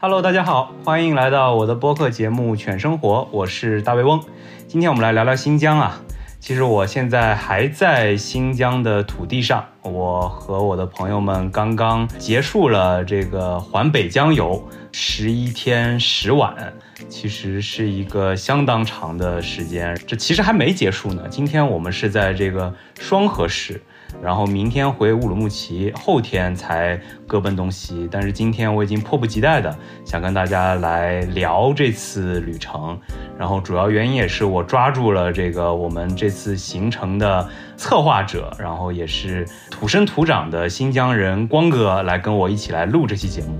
[0.00, 4.22] Hello，大家好，欢迎来到我的播客节目《犬生活》，我是大胃翁。
[4.68, 6.00] 今天我们来聊聊新疆啊。
[6.38, 16.72] 其实我现在还在新疆的土地上，我和我的朋友们刚刚结束了这个环北疆游，十一天十晚，
[17.08, 20.00] 其实是一个相当长的时间。
[20.06, 23.82] 这其实还没结束呢，今天我们是在这个双河市。
[24.22, 28.08] 然后明天回乌鲁木齐，后天才各奔东西。
[28.10, 32.98] 但是今天我已经迫不及待的想跟大家来聊这次旅程。
[33.38, 43.56] 然后主要原因也是我抓住了这个我们这次行程的策划者，然后也是土生土长的新疆人光哥来跟我一起来录这期节目。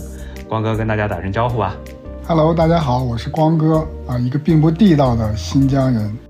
[0.49, 1.77] 光哥跟大家打声招呼吧。
[2.27, 6.28] Hello，大家好，我是光哥啊，一个并不地道的新疆人。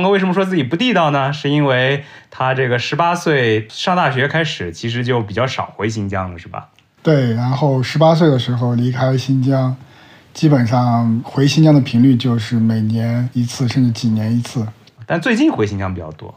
[0.00, 1.30] 光哥为什么说自己不地道呢？
[1.30, 6.68] 是因为他这个十八岁上大学开始，其实就比较少回新疆了，是吧？
[7.02, 9.76] 对，然后十八岁的时候离开新疆，
[10.32, 14.66] 基本上回新疆的频率就是每年一次，甚至几年一次。
[15.04, 16.34] 但最近回新疆比较多。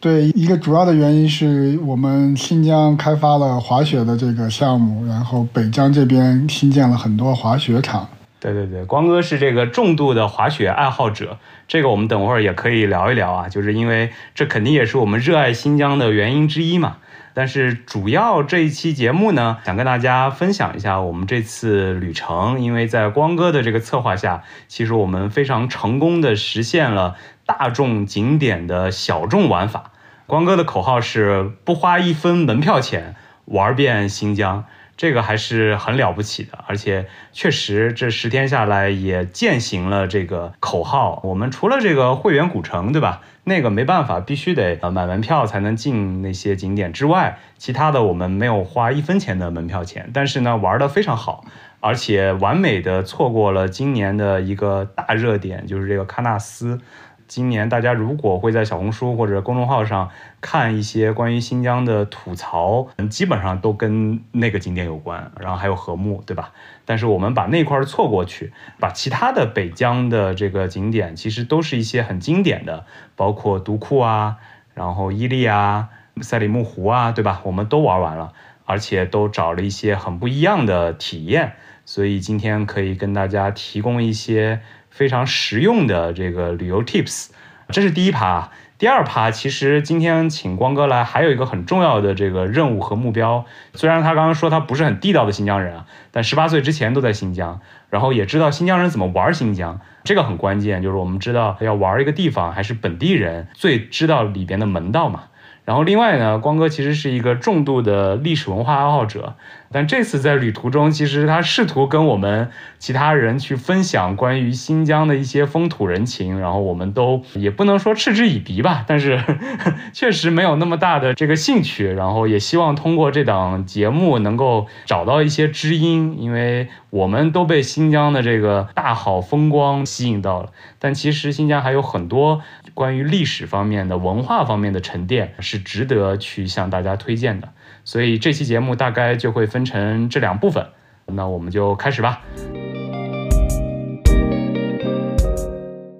[0.00, 8.08] 对，一个主要的原因是我们新疆开发了滑雪的这个项目，然后北疆这边新建了很多滑雪场。
[8.40, 11.38] 对对对，光哥是这个重度的滑雪爱好者。
[11.66, 16.98] 这个我们等会儿也可以聊一聊啊，就是因为这肯定也是我们热爱新疆的原因之一嘛。
[17.34, 29.90] 但是主要这一期节目呢，想跟大家分享一下我们这次旅程，因为在光哥的这个策划下，其实我们非常成功的实现了大众景点的小众玩法。
[30.26, 34.64] 光哥的口号是不花一分门票钱玩遍新疆。
[34.98, 41.20] 这个还是很了不起的，而且确实这十天下来也践行了这个口号。
[41.22, 43.22] 我们除了这个会员古城，对吧？
[43.44, 50.10] 那个没办法，必须得呃买门票才能进那些景点之外，其他的我们没有花一分钱的门票钱。
[50.12, 51.44] 但是呢，玩的非常好，
[51.78, 56.80] 而且完美的错过了今年的一个大热点，就是这个喀纳斯。
[57.28, 60.08] 今年大家如果会在小红书或者公众号上
[60.40, 66.52] 看一些关于新疆的吐槽，基本上都跟那个景点有关，然后还有禾木，对吧？
[66.86, 74.38] 但是我们把那块儿错过去，把其他的北疆的这个景点，其实都是一些很经典的，包括独库啊，
[74.72, 75.90] 然后伊利啊、
[76.22, 77.42] 赛里木湖啊，对吧？
[77.44, 78.32] 我们都玩完了，
[78.64, 81.52] 而且都找了一些很不一样的体验，
[81.84, 84.62] 所以今天可以跟大家提供一些。
[84.98, 87.28] 非常实用的这个旅游 tips，
[87.68, 88.50] 这是第一趴。
[88.78, 93.44] 第二趴，其实今天请光哥来，还有一个很重要的这个任务和目标。
[93.74, 97.60] 虽然他刚刚说他不是很地道的新疆人啊，但十八岁之前都在新疆，
[97.90, 100.82] 然后也知道新疆人怎么玩新疆，这个很关键。
[100.82, 105.26] 就是我们知道要玩一个地方，还是本地人最知道里边的门道嘛。
[105.68, 109.34] 然后另外呢，光哥其实是一个重度的历史文化爱好者，
[109.70, 119.22] 但这次在旅途中，其实他试图跟我们其他人去分享关于新疆的一些风土人情，然后我们都也不能说嗤之以鼻吧，但是
[119.92, 121.92] 确实没有那么大的这个兴趣。
[121.92, 132.40] 然后也希望通过这档节目能够找到一些知音，因为我们都被新疆的这个大好风光吸引到了，但其实新疆还有很多。
[132.78, 137.48] 关于历史方面的、文化方面的沉淀是值得去向大家推荐的，
[137.84, 140.64] 所以这期节目大概就会分成这两部分。
[141.06, 142.22] 那我们就开始吧。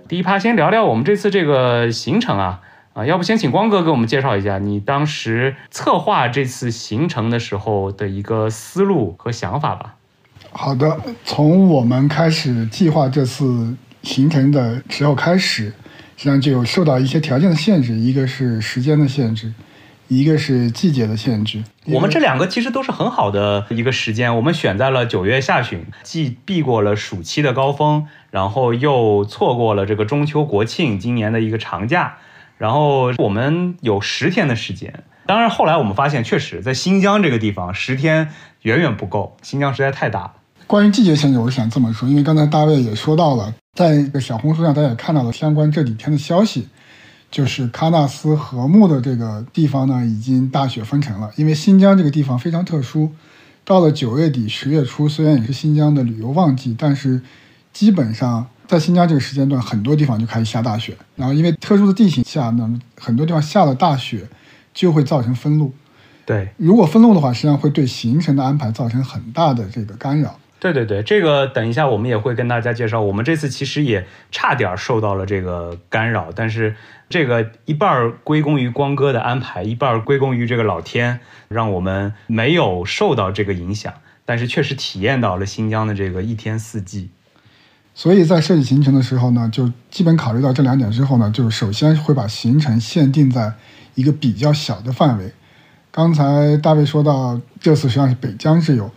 [0.06, 2.60] 第一趴先聊聊我们这次这个行程啊
[2.92, 9.96] 啊，要不先请光哥给我们介绍一下你当时策划这次行程的时候的一个思路和想法吧。
[10.52, 13.74] 好的，从我们开始计划这次
[14.04, 15.72] 行程的时候开始。
[16.18, 19.52] 实际上就有受到一些条件的限制，一个是时间的限制，
[20.08, 21.62] 一个是季节的限制。
[21.86, 32.18] 我们这两个其实都是很好的一个时间，我们选在了九月下旬，既避过了暑期的高峰，然后又错过了这个中秋国庆今年的一个长假，
[32.56, 35.04] 然后我们有十天的时间。
[35.25, 38.31] 当然后来我们发现，确实在新疆这个地方十天
[38.62, 40.32] 远远不够，新疆实在太大了。
[40.66, 43.54] 关于季节限制，我想这么说，因为刚才大卫也说到了。
[43.78, 46.66] 在这个小红书上，大家也看到了相关这几天的消息，
[47.30, 51.30] 就是喀纳斯禾木的这个地方呢，已经大雪封城了。
[51.36, 53.12] 因为新疆这个地方非常特殊，
[53.64, 57.22] 到了九月底十月初，虽然也是新疆的旅游旺季，但是
[57.72, 60.96] 基本上在新疆这个时间段，很多地方就开始下大雪。
[61.14, 64.28] 然后因为特殊的地形下，呢很多地方下了大雪，
[64.74, 65.72] 就会造成封路。
[66.26, 70.36] 对，如果封路的话，实际上会对行程的安排造成很大的这个干扰。
[70.60, 73.00] 对对对，这个等一下我们也会跟大家介绍。
[73.00, 76.75] 我们这次其实也差点受到了这个干扰，但是
[77.08, 83.93] 这个一半归功于光哥的安排，一半归功于这个老天，让我们没有受到这个影响。
[84.25, 87.10] 但是确实体验到了新疆的这个一天四季。
[87.94, 93.55] 所以在设计行程的时候呢，就基本考虑到这两点之后呢，就是首先会把行程限定在
[93.94, 95.32] 一个比较小的范围。
[95.90, 98.90] 刚才大卫说到这次实际上是北疆之游，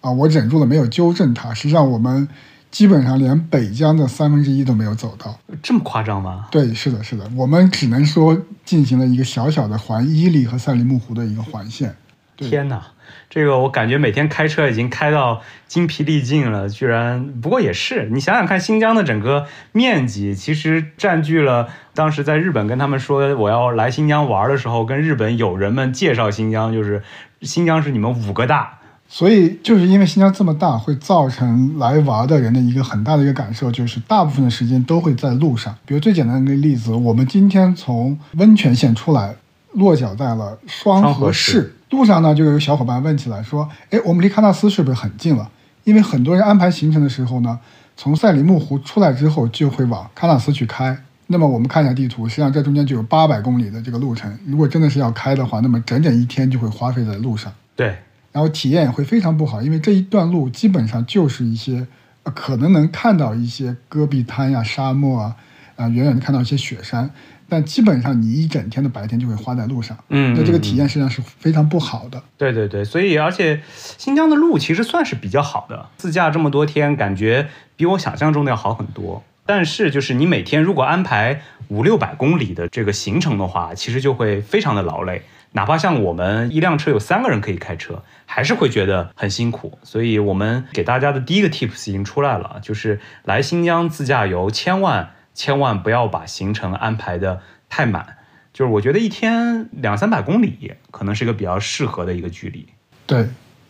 [0.00, 1.52] 啊，我忍住了没有纠正他。
[1.54, 2.28] 实际上我们
[2.70, 6.46] 基本上连北疆的三分之一都没有走到，这么夸张吗？
[6.50, 11.96] 对，是的，是的，我们只能说进行了一个小小的环伊犁和赛里木湖的一个环线。
[12.36, 12.82] 天哪！
[13.30, 27.02] 这个我感觉每天开车已经开到精疲力尽了，居然不过也是，你想想看，新疆的整个面积其实占据了当时在日本跟他们说我要来新疆玩的时候，跟日本友人们介绍新疆，就是
[27.42, 28.77] 新疆是你们五个大，
[29.08, 35.74] 所以就是因为新疆这么大，会造成来玩的人的一个很大的一个感受，就是大部分的时间都会在路上。
[35.86, 39.34] 比如最简单的一个例子，我们今天从温泉县出来，
[39.72, 41.74] 落脚在了双河市。
[41.90, 45.50] 路上呢，就有小伙伴问起来说：“哎，我们离喀纳斯是不是很近了？”
[45.84, 47.58] 因为很多人安排行程的时候呢，
[47.96, 50.94] 从赛里木湖出来之后就会往喀纳斯去开。
[51.28, 54.30] 那么我们看一下地图，实际上这中间就有八百公里的这个路程。
[54.46, 57.50] 如果真的是要开的话，那么整整一天就会花费在路上。
[57.74, 57.96] 对，
[58.32, 61.86] 然后体验也会非常不好，因为这一段路基本上就是一些
[62.22, 65.36] 可能能看到一些戈壁滩呀、沙漠啊，
[65.76, 67.10] 啊，远远的看到一些雪山。
[67.50, 72.22] 但基本上你一整天的白天就会花在路上，嗯，那这个体验实际上是非常不好的。
[72.36, 79.24] 对对对，所以而且新疆的路其实算是比较好的，自驾这么多天，感觉比我想象中的要好很多。
[79.46, 85.22] 但是就是你每天如果安排五六百公里的这个行程的话，其实就会非常的劳累。
[85.52, 89.78] 哪怕像我们一辆车有三个人可以开车，还是会觉得很辛苦。
[89.82, 95.10] 所以我们给大家的第一个 tips 已经出来了，就是来新疆自驾游，千万。
[95.34, 98.16] 千万不要把行程安排的太满，
[98.52, 102.66] 就是我觉得一天两三百公里可能是一个比较适合的一个距离。
[103.06, 103.28] 对，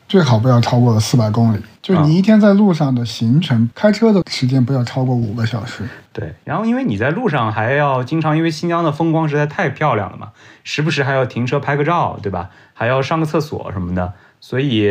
[0.09, 1.61] 最好不要超过四百公里。
[1.83, 5.87] 就是你一天在路上的行程，开车的时间不要超过五个小时。
[6.11, 10.33] 对，然后因为你在路上还要经常，因为新疆的风光实在太漂亮了嘛，
[10.65, 12.49] 时不时还要停车拍个照，对吧？
[12.73, 14.89] 还要上个厕所什么的，所以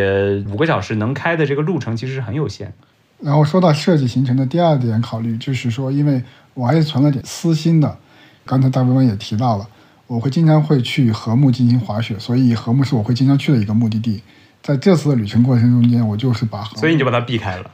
[0.51, 2.73] 五个小时能开的这个路程其实是很有限。
[3.19, 6.23] 然后说到设计行程的第二点考虑，就是说因为。
[6.57, 7.99] 我还是存了点私心的，
[8.44, 9.69] 刚才大部分也提到了，
[10.07, 14.23] 我会经常会去禾木进行滑雪，所以禾木是我会经常去的一个目的地。
[14.68, 17.72] 在这次的旅行过程中间，我就是把，所以你就把它避开了，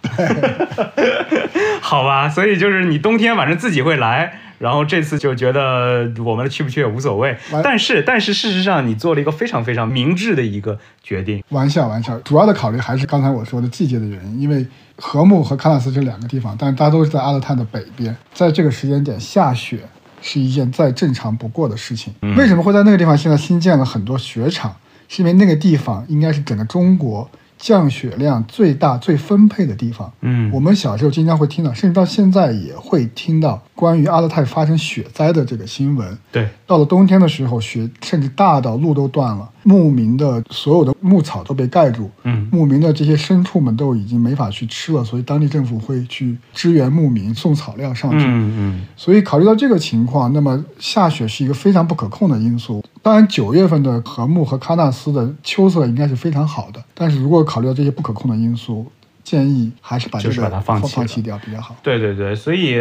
[1.81, 2.29] 好吧？
[2.29, 4.39] 所以就是你冬天反正自己会来。
[4.59, 11.43] 然后这次就觉得我们去不去也无所谓，但是但是事实上你做了一个非常非常明智的一个决定。
[11.49, 14.65] 玩笑玩笑，主要的考虑还是刚才我说的季节的原因，因为
[14.97, 19.79] 禾木和喀纳斯这两个地方，但是大家都是在阿勒泰的北边，在这个时间点下雪
[20.21, 22.13] 是一件再正常不过的事情。
[22.37, 24.73] 为什么会在那个地方现在新建了很多雪场？
[25.13, 27.29] 是因为那个地方应该是整个中国。
[27.55, 36.17] 降雪量最大、最分配的地方，嗯，我们小时候经常会听到，甚至到现在也会听到关于阿勒泰发生雪灾的这个新闻。
[36.29, 48.25] 对，到了冬天的时候，雪甚至大到路都断了，牧民的所有的牧草都被盖住，嗯，牧民的这些牲畜们都已经没法去吃了，所以当地政府会去支援牧民送草料上去。
[48.25, 52.83] 嗯嗯，所以考虑到这个情况，那么下雪是一个非常不可控的因素。
[53.01, 58.85] 当然，九月份的禾木和喀纳斯的秋色应该是非常好的，但是如果考虑到这些不可控的因素，
[59.23, 61.75] 建议还是把就是把它放弃掉比较好。
[61.81, 62.75] 对对对，所以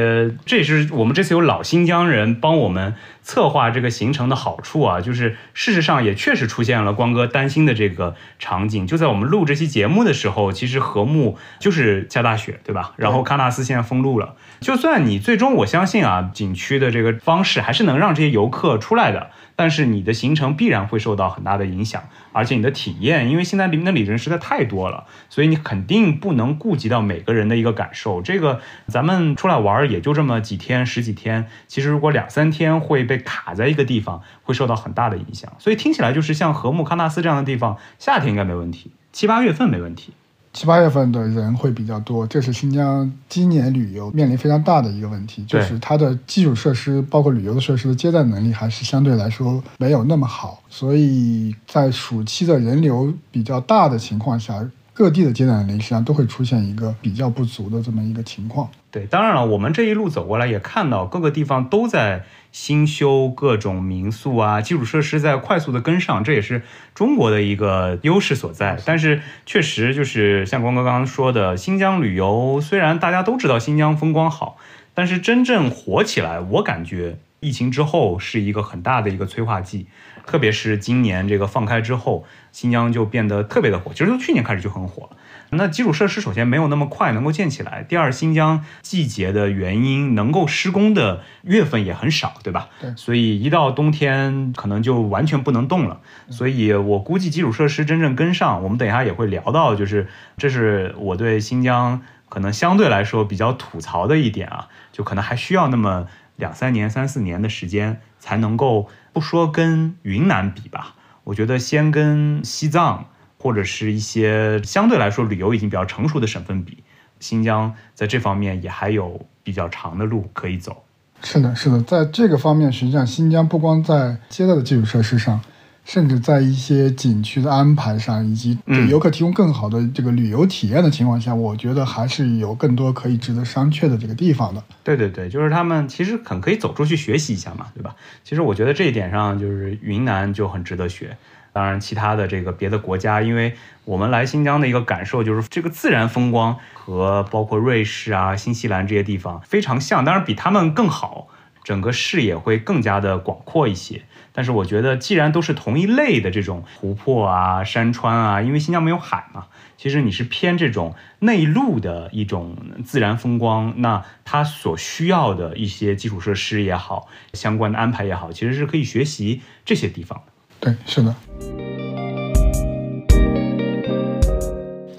[0.45, 8.87] 这也是我们这次有老新疆人帮我们策划这个行程的好处啊，就是事实上也确实出现了光哥担心的这个场景。
[8.87, 12.93] 就在我们录这期节目的时候，其实禾木就是下大雪，对吧？
[12.97, 14.35] 然后喀纳斯现在封路了。
[14.61, 19.31] 就算你最终我相信啊，景区的这个方式还是能让这些游客出来的。
[19.55, 28.23] 但是你的行程必然会受到很大的影响，而且你的体验，因为现在里面的里人实在太多了，所以你肯定不能顾及到每个人的一个感受。
[28.23, 35.53] 这个咱们出来玩也就这么几天十几天，其实如果两三天会被卡在一个地方，会受到很大的影响。
[35.59, 40.13] 所以听起来就是像和木康纳斯这样的地方，夏天应该没问题，七八月份没问题。
[40.53, 50.63] 七八月份的人会比较多，这是新疆今年旅游面临非常大的一个问题，就是它的基础设施，包括旅游的设施的接待能力，还是相对来说没有那么好。
[50.69, 54.63] 所以在暑期的人流比较大的情况下，
[54.95, 58.69] 各地的接待能力实际上都会出现一个比较不足的这么一个情况。
[58.91, 66.63] 对，当然了，我们这一路走过来也看到各个地方都在新修各种民宿啊，基础设施在快速的跟上，这也是
[66.95, 68.79] 中国的一个优势所在。
[68.85, 74.59] 但是确实就是像光哥刚刚说的，新疆旅游虽然大家都知道新疆风光好，
[74.93, 79.89] 但是真正火起来，我感觉疫情之后是一个很大的一个催化剂。
[80.25, 83.91] 特别是今年这个放开之后，新疆就变得特别的火。
[83.93, 85.17] 其实从去年开始就很火了。
[85.51, 92.69] 那基础设施首先没有那么快能够建起来，第二，新疆季节的原因，能够施工的月份也很少，对吧？
[92.81, 92.95] 对。
[92.97, 96.01] 所以一到冬天，可能就完全不能动了。
[96.31, 100.07] 所以我估计基础设施真正跟上，我们等一下也会聊到，就是
[100.39, 106.07] 这是我对新疆可能相对来说比较吐槽的一点啊，就可能还需要那么
[106.43, 108.89] 两三年、三四年的时间才能够。
[109.15, 110.95] 不说跟云南比吧，
[111.25, 113.05] 我觉得先跟西藏
[113.39, 116.83] 或者是一些相对来说旅游已经比较成熟的省份比，
[117.21, 120.83] 新疆在这方面也还有比较长的路可以走。
[121.23, 125.39] 是的，是的，在这个方面，实际上新疆不光在接待的基础设施上。
[125.85, 134.63] 甚至在一些景区的安排上，以及给游客提供更好的这个旅游体验的情况下，我觉得还是有更多可以值得商榷的这个地方的。
[134.85, 137.95] 对对对，就是他们其实很可以走出去学习一下嘛，对吧？
[138.25, 141.17] 其实我觉得这一点上，就是云南就很值得学。
[141.53, 151.29] 当然，其他的这个别的国家，因为我们来新疆的一个感受就是，这个自然风光和包括瑞士啊、新西兰这些地方非常像，当然比他们更好，
[151.63, 154.03] 整个视野会更加的广阔一些。
[154.33, 159.47] 但是我觉得，既然都是同一类的这种湖泊啊、山川啊，因为新疆没有海嘛，
[159.77, 170.33] 其实你是偏这种内陆的一种自然风光，那它所需要的一些基础设施也好，相关的安排也好，其实是可以学习这些地方的。
[170.61, 171.15] 对，是的。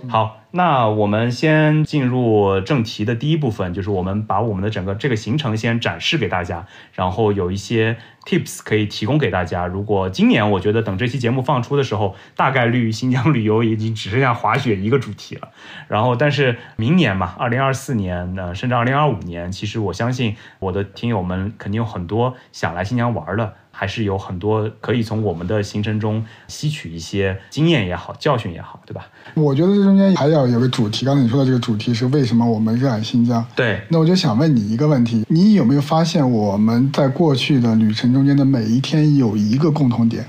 [0.08, 0.43] 好。
[0.56, 9.66] 那我们先进入正题的第一部分，就是我们把我们的整个这个行程先展示给大家，然后有一些 tips 可以提供给大家。
[9.66, 15.50] 如果今年我觉得等这期节目放出的时候，大概率新疆旅游已经只剩下滑雪一个主题了。
[15.88, 23.56] 然后，但是明年嘛，二零二四年呢，甚至二零二五年，其实我相信我的听友们肯定有很多想来新疆玩的。
[23.76, 29.08] 还是有很多可以从我们的行程中吸取一些经验也好，教训也好，对吧？
[29.34, 31.06] 我觉得这中间还要有个主题。
[31.06, 33.44] 刚才你说的这个主题是为什么我们热爱新疆？
[33.56, 33.82] 对。
[33.90, 40.28] 那我就想问你一个问题：你有没有发现我们在过去的旅程中间的每一天有一个共同点？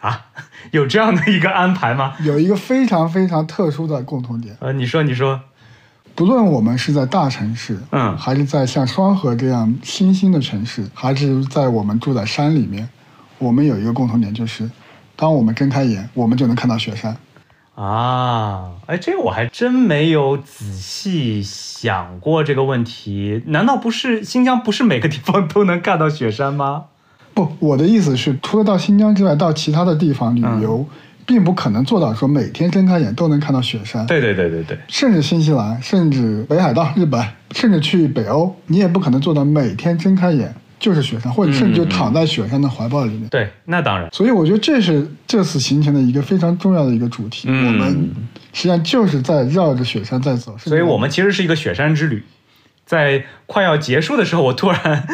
[0.00, 0.26] 啊，
[0.72, 2.14] 有这样的一个安排吗？
[2.20, 4.54] 有一个非常非常特殊的共同点。
[4.60, 5.40] 呃，你说，你说。
[6.14, 12.88] 不论我们是在大城市，嗯，还是在像双河这样新兴的城市，还是在我们住在山里面，
[13.38, 14.70] 我们有一个共同点，就是
[15.16, 17.16] 当我们睁开眼，我们就能看到雪山。
[17.74, 23.42] 啊，哎，这个我还真没有仔细想过这个问题。
[23.46, 26.84] 难道不是新疆不是每个地方都能看到雪山吗？
[27.32, 30.86] 不，我的意思是，除了到新疆之外，到其他的地方旅游。
[31.26, 34.06] 并不可能做到说每天睁开眼都能看到雪山。
[34.06, 34.78] 对对对对对。
[34.88, 43.28] 甚至新西兰，甚至北海道、日本， 甚至去北欧，你也不可能做到每天睁开眼就是雪山，或者甚至就躺在雪山的怀抱里面。
[43.28, 44.08] 对，那当然。
[44.12, 47.48] 所以我觉得这是这次行程的一个非常重要的一个主题。
[47.48, 48.10] 我们
[48.52, 50.56] 实际上就是在绕着雪山在走。
[50.58, 52.22] 所以我们其实是一个雪山之旅。
[52.84, 55.06] 在快要结束的时候，我突然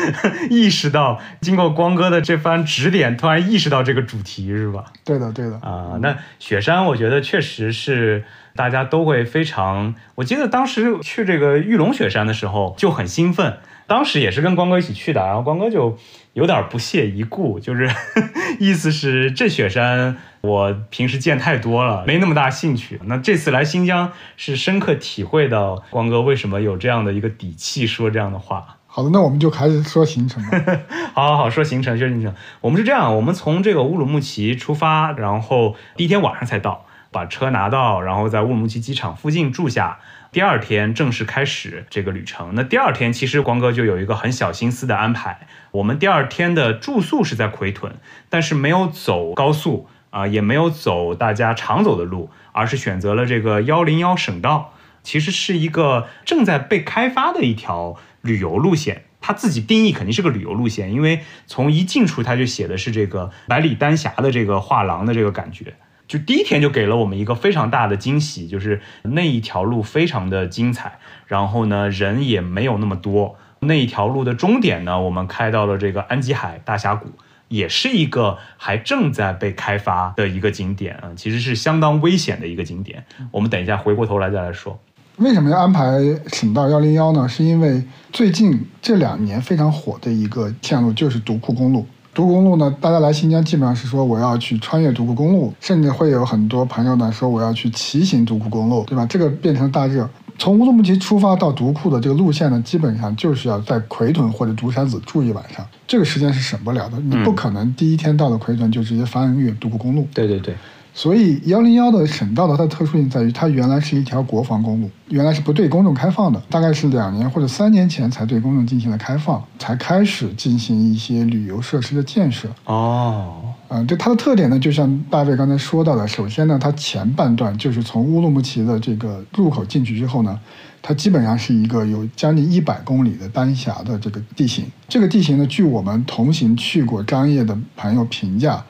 [0.50, 4.87] 意识到，经过光哥的这番指点，突然意识到这个主题是吧？
[5.04, 5.98] 对的，对的啊。
[6.00, 8.25] 那雪山，我觉得确实是
[8.56, 9.94] 大家都会非常。
[10.16, 13.58] 我记得当时去这个玉龙雪山的时候就很兴奋。
[13.88, 15.99] 当时也是跟光哥一起去的，然后光哥就
[16.35, 17.90] 有点不屑一顾，就是
[18.61, 23.00] 意思是这雪山我平时见太多了，没那么大兴趣。
[23.07, 28.76] 那这次来新疆是深刻体会到光哥为什么有这样的一个底气说这样的话。
[28.87, 30.61] 好的，那我们就开始说行程吧。
[31.14, 32.35] 好好好，说行程，说行程。
[32.61, 39.99] 我们是这样，我们从这个乌鲁木齐出发，然后第一天晚上才到，把车拿到，然后在乌鲁木齐机场附近住下。
[40.30, 42.52] 第二天正式开始这个旅程。
[42.54, 45.47] 那第二天其实光哥就有一个很小心思的安排。
[45.70, 47.97] 我们第二天的住宿是在奎屯，
[48.28, 54.75] 但是没有走高速啊，也没有走大家常走的路，而是选择了这个幺零幺省道。
[55.02, 59.04] 其实是一个正在被开发的一条旅游路线。
[59.20, 65.75] 它自己定义肯定是个旅游路线，因为从一进出它就写的是这个百里丹霞的这个画廊的这个感觉。
[66.08, 73.36] 就第一天就给了我们一个非常大的惊喜，就是那一条路非常的精彩，然后呢人也没有那么多。
[73.60, 77.08] 那一条路的终点呢，我们开到了这个安吉海大峡谷。
[77.48, 83.02] 也是一个还正在被开发的一个景点啊，其实是相当危险的一个景点。
[83.30, 84.78] 我们等一下回过头来再来说。
[85.16, 87.26] 为什么要安排省道幺零幺呢？
[87.26, 91.86] 是因为最近这两年非常火的一个线路就是独库公路。
[92.18, 99.06] 独库公路呢，大家来新疆基本上是说我要去穿越独库公路，甚至会有很多朋友呢说我要去骑行独库公路，对吧？
[99.06, 100.10] 这个变成大热。
[100.37, 106.98] 从乌鲁木齐出发到独库的这个路线呢，基本上就是要在奎屯或者独山子住一晚上，这个时间是省不了的。
[106.98, 110.04] 你不可能第一天到了奎屯就直接翻越独库公路。
[110.12, 110.56] 对对对。
[110.98, 122.48] 所以幺零幺的省道的它的特殊性在于，它原来是一条国防公路，原来是不对公众开放的，大概是两年或者三年前才对公众进行了开放，才开始进行一些旅游设施的建设。
[122.64, 123.32] 哦，
[123.68, 130.36] 嗯，对它的特点呢，就像大卫刚才说到的，首先呢，它前半段就是从乌鲁木齐的这个入口进去之后呢，
[130.82, 134.64] 它基本上是一个有将近一百公里的丹霞的这个地形。
[134.88, 138.64] 这个地形呢，据我们同行去过张掖的朋友评价，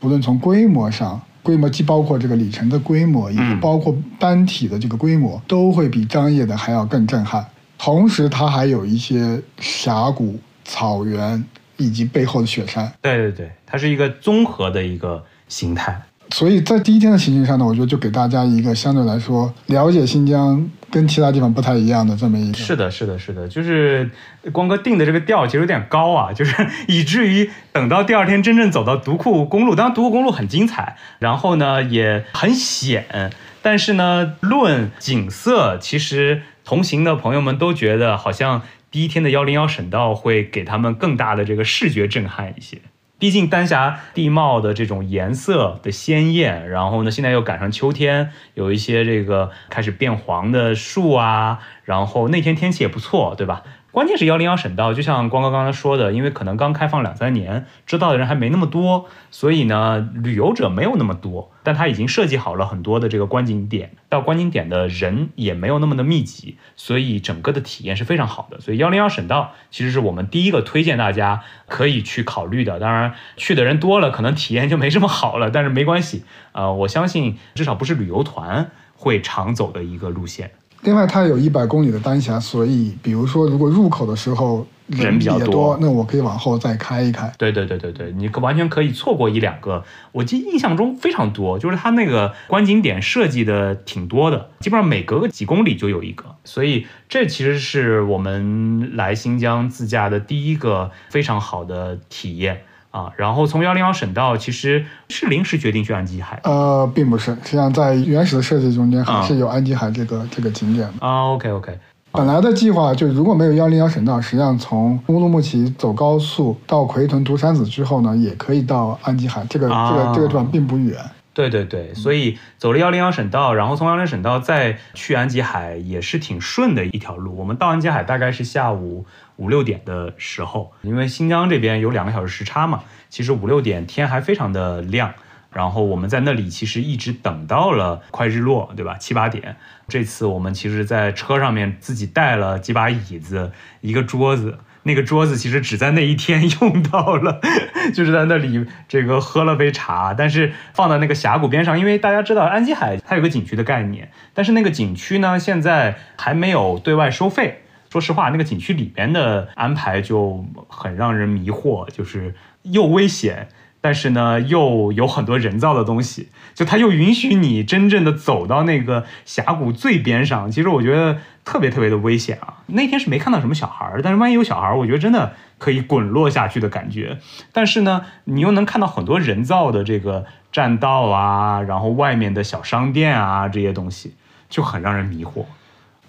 [0.00, 1.22] 不论从规模上。
[1.48, 7.42] 规模既包括这个里程的规模，也包括单体的这个规模，都会比张掖的还要更震撼。
[7.78, 11.42] 同时，它还有一些峡谷、草原
[11.78, 12.92] 以及背后的雪山。
[13.00, 15.98] 对对对，它是一个综合的一个形态。
[16.30, 22.58] 所以在第一天的行程上呢，我觉得就给大家一个相对来说了解新疆跟其他地方不太一样的这么一个。
[22.58, 24.10] 是的，是的，是的，就是
[24.52, 33.32] 光哥定的这个调其实有点高啊，就是以至于等到第二天真正走到独库公路，当然独库公路很精彩，然后呢也很险，
[33.62, 42.78] 但是呢论景色，其实同行的朋友们都觉得好像第一天的幺零幺省道会给他们更大的这个视觉震撼一些。
[43.18, 53.64] 毕竟丹霞地貌的这种颜色的鲜艳，然后呢，现在又赶上秋天，有一些这个开始变黄的树啊，然后那天天气也不错，对吧？
[53.98, 61.50] 关键是幺零幺省道，就像光哥刚才说的，因为可能刚开放两三年，知道的人还没那么多，所以呢，旅游者没有那么多。
[61.64, 68.60] 但它已经设计好了很多的这个观景点，到观景点的人也没有那么的密集，所以整个的体验是非常好的。
[68.60, 72.78] 所以幺零幺省道其实是我们第一个推荐大家可以去考虑的。
[72.78, 80.52] 当然，去的人多了，可能体验就没这么好了，但是没关系啊，我相信至少不是旅游团会常走的一个路线。
[80.82, 87.30] 另外，它有一百公里的丹霞，所以比如说，如果入口的时候人比较多，那我可以往后再开一开。
[87.36, 89.84] 对对对对对，你完全可以错过一两个。
[90.12, 96.24] 我记印象中非常多，就是它那个观景点设计的挺多的，基本上每隔个几公里就有一个。
[96.44, 102.62] 所以这其实是我们来新疆自驾的第一个非常好的体验。
[102.98, 111.30] 啊，然后从幺零幺省道其实是临时决定去安吉海，呃，并不是，实际上在原始的设计中间还是有安吉海这个这个景点的啊。
[111.32, 111.78] OK OK，
[112.10, 120.98] 本来的计划就如果没有幺零幺省道，实际上从乌鲁木齐走高速到奎屯独山子之后呢，也可以到安吉海，这个这个这个地方并不远。
[121.34, 127.36] 对对对，所以走了幺零幺省道，然后从幺零省道再去安吉海也是挺顺的一条路。
[127.36, 129.06] 我们到安吉海大概是下午
[129.38, 135.14] 五六点的时候，因为新疆这边有两个小时时差嘛，其实五六点天还非常的亮。
[135.50, 138.96] 然后我们在那里其实一直等到了快日落，对吧？
[138.98, 139.56] 七八点。
[139.88, 144.58] 这次我们其实在车上面自己带了几把椅子，一个桌子。
[144.84, 147.40] 那个桌子其实只在那一天用到了，
[147.94, 157.62] 就是在那里这个喝了杯茶，但是放在那个峡谷边上，因为大家知道安吉海它有个景区的概念，但是那个景区呢现在还没有对外收费。
[157.90, 163.48] 说实话，那个景区里边的安排就很让人迷惑，就是又危险。
[163.80, 170.50] 但是呢，又有很多人造的东西，就它又允许你真正的走到那个峡谷最边上。
[170.50, 172.64] 其实我觉得特别特别的危险啊！
[172.66, 177.18] 那天是没看到什么小孩儿，但是万一有小孩儿，我觉得真的可以滚落下去的感觉。
[177.52, 184.14] 但是呢，你又能看到很多人造的这个栈道啊，然后外面的小商店啊这些东西，
[184.50, 185.44] 就很让人迷惑。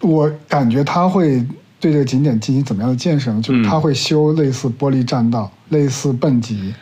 [0.02, 1.46] 我感觉他会。
[1.80, 3.42] 对这个景点进行怎么样的建设呢？
[3.42, 6.74] 就是他会修类似玻璃栈道、类似蹦极、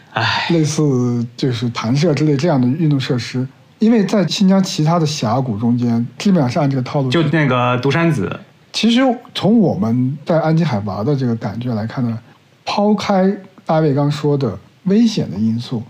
[0.50, 3.48] 类似就是弹射之类这样的运动设施。
[3.80, 7.12] 因为在新疆其他的峡谷中间，基本上是按这个套路。
[7.12, 8.40] 就那个独山子。
[8.74, 9.02] 其实
[9.36, 12.18] 从我们在安吉海拔的这个感觉来看呢，
[12.66, 13.32] 抛开
[13.66, 15.84] 大卫刚说的危险的因素，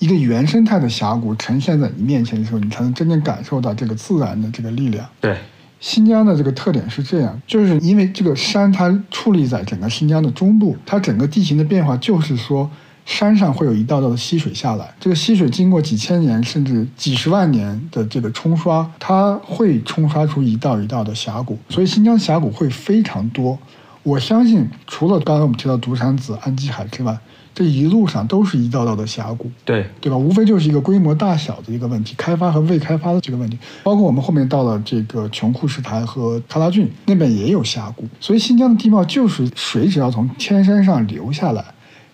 [0.00, 5.06] 一个原生态的峡谷呈现在你面前的时候，你才能真正感受到这个自然的这个力量。
[5.20, 5.36] 对。
[5.84, 12.70] 新疆的这个特点是这样，就是因为这个山它矗立在整个新疆的中部，它整个地形的变化就是说，
[13.04, 23.58] 山上会有一道道的溪水下来，这个溪水经过几千年甚至几十万年的这个冲刷，它会冲刷出一道一道的峡谷，所以新疆峡谷会非常多。
[24.02, 27.14] 我相信，除了刚才我们提到独山子、安吉海之外，
[27.54, 30.16] 这一路上都是一道道的峡谷，对，对吧？
[30.16, 33.56] 无非就是一个规模大小的一个问题，开发和未开发的这个问题。
[33.84, 41.64] 包括我们后面到了这个琼库什台和喀拉峻那边也有峡谷，所以新疆的地貌就是水只要从天山上流下来，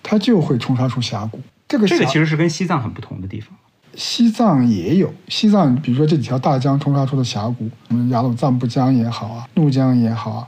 [0.02, 1.40] 它就会冲刷出峡谷。
[1.66, 3.56] 这个峡这个其实是跟西藏很不同的地方。
[3.94, 10.46] 西藏也有，西藏比如说这几条大江冲刷出的峡谷，什么雅鲁藏布江也好啊，怒江也好啊，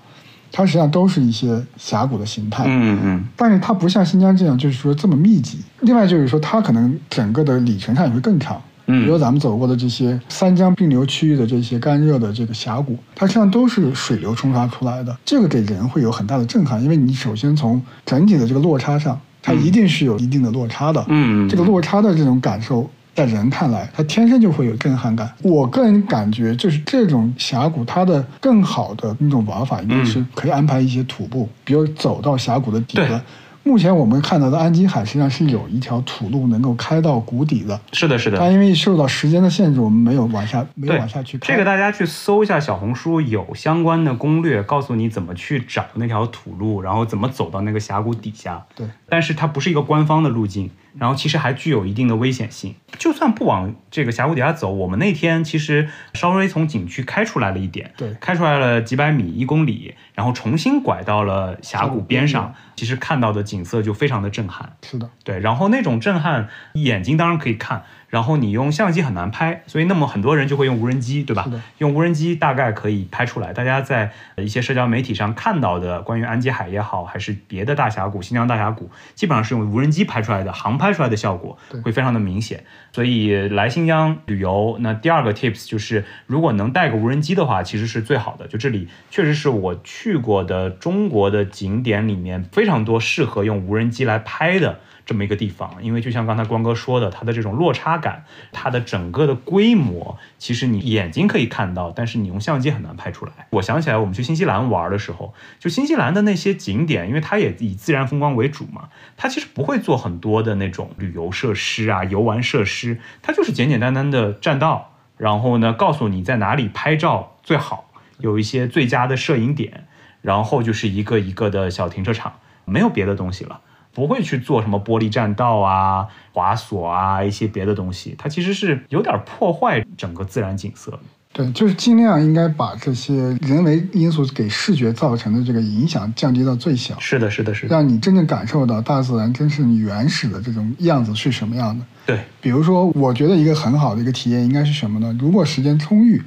[0.53, 2.65] 它实际上都是一些峡谷的形态。
[2.69, 5.59] 嗯嗯，但是它不像新疆这样，就是说这么密集。
[5.81, 8.61] 另外就是说，它可能整个的里程上也会更长。
[8.87, 15.17] 嗯比如咱们走过的这些三江并流区域的这些干热的这个峡谷，它实际上都是水流冲刷出来的。
[15.25, 21.01] 这个给人会有很大的震撼，因为你首先从整体的这个落差上，它一定是有一定的落差的。
[21.09, 22.91] 嗯嗯这个落差的这种感受。
[23.15, 25.31] 在人看来，它天生就会有震撼感。
[25.43, 33.23] 我个人感觉，就是这种峡谷，它的更好的那种玩法，应该是可以安排一些徒步，比如走到峡谷的底端。
[33.65, 38.37] 目前我们看到的安吉海实际上是有一条土路能够开到谷底的，是的，是的。
[38.37, 41.53] 但因为受到时间的限制，我们没有往下没有往下去开。
[41.53, 48.61] 这个大家去搜一下小红书，有相关的攻略，告诉你怎么去找那条土路，然后怎么走到那个峡谷底下。
[48.75, 52.75] 对，但是它不是一个官方的路径，然后其实还具有一定的危险性。
[52.99, 64.77] 就算不往这个峡谷底下走，我们那天其实稍微从景区开出来了一点，对开出来了几百米、一公里，然后重新拐到了峡谷边上，其实看到的景色就非常的震撼。
[64.83, 71.51] 是的，对，然后那种震撼，眼睛当然可以看，然后你用相机很难拍，所以那么很多人就会用无人机，对吧？
[71.79, 73.55] 用无人机大概可以拍出来。
[73.55, 82.65] 大家在一些社交媒体上看到的关于安吉海也好，还是别的大峡谷、新疆大峡谷，基本上是用无人机拍出来的，航拍出来的效果会非常的明显。
[82.93, 88.47] 所以来新疆旅游，那第二个 tips 就是，如果能带个无人机的话，其实是最好的。
[88.47, 94.81] 就这里确实是我去过的中国的景点里面非常多适合用无人机来拍的。
[95.05, 103.33] 这么一个地方，因为就像刚才光哥说的，它的这种落差感，它的整个的规模，其实你眼睛可以看到，但是你用相机很难拍出来。
[103.51, 119.87] 我想起来，我们去新西兰玩的时候，就新西兰的那些景点，因为它也以自然风光为主嘛，它其实不会做很多的那种旅游设施啊、游玩设施，它就是简简单单的栈道，然后呢，告诉你在哪里拍照最好，有一些最佳的摄影点，
[120.21, 122.35] 然后就是一个一个的小停车场，
[122.65, 123.61] 没有别的东西了。
[123.95, 131.01] 不会去做什么玻璃栈道啊、滑索啊一些别的东西，它其实是有点破坏整个自然景色的。
[131.35, 141.83] 对，就是尽量应该把这些人为因素给视觉造成的这个影响降低到最小，是的，是的，是的，让你真正感受到大自然真正原始的这种样子是什么样的。
[142.05, 145.17] 对，比如说，我觉得一个很好的一个体验应该是什么呢？
[145.19, 146.23] 如果时间充裕，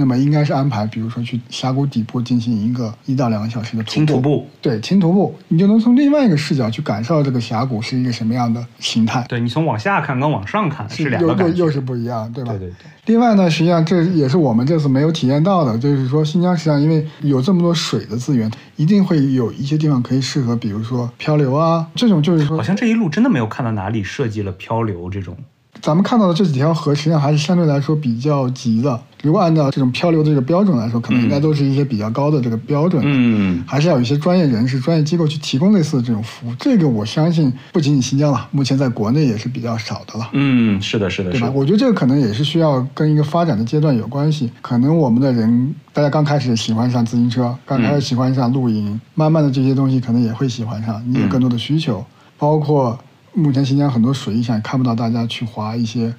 [0.00, 11.58] 那么应该是安排，比如说去峡谷底部进行一个一到两个小时的徒轻徒步，对，轻徒步，你就能从另外一个视角去感受这个峡谷是一个什么样的形态，对你从往下看跟往上看是两又个感觉。
[11.58, 12.52] 又又是不一样，对吧？
[12.52, 25.36] 对对对，另外呢，实际上这也是我们这次没有体验到的，就是说新疆实际上因为有这么多水的资源，一定会有一些地方可以适合，比如说漂流啊，这种就是说好像这一路真的没有看到哪里设计了漂流这种。
[25.80, 29.00] 咱们看到的这几条河，实际上还是相对来说比较急的。
[29.22, 33.02] 如果按照这种漂流的这个标准来说，可能应该都是一些比较高的这个标准。
[33.04, 36.54] 嗯，还是要有一些专业人士、专业机构去提供类似的这种服务。
[36.58, 40.30] 这个我相信不仅仅新疆了，目前在国内也是比较少的了。
[40.32, 41.46] 嗯，是的，是的，对吧？
[41.48, 41.58] 是的。
[41.58, 44.50] 我觉得这个可能也是需要跟一个发展的阶段有关系。
[44.62, 51.02] 可能我们的人，大家刚开始喜欢上自行车，刚开始喜欢上露营，慢慢的这些东西可能也会喜欢上。
[51.06, 52.02] 你有更多的需求，
[52.38, 52.98] 包括
[53.32, 56.14] 目前新疆很多水域上也看不到大家去划一些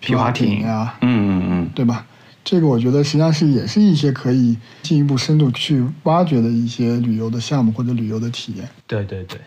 [0.00, 2.06] 皮划艇艇呀、嗯嗯嗯，对吧？
[2.44, 8.68] 这个我觉得实际上是也是一些可以进一步深度去挖掘的一些旅游的项目或者旅游的体验。
[8.86, 9.40] 对对对。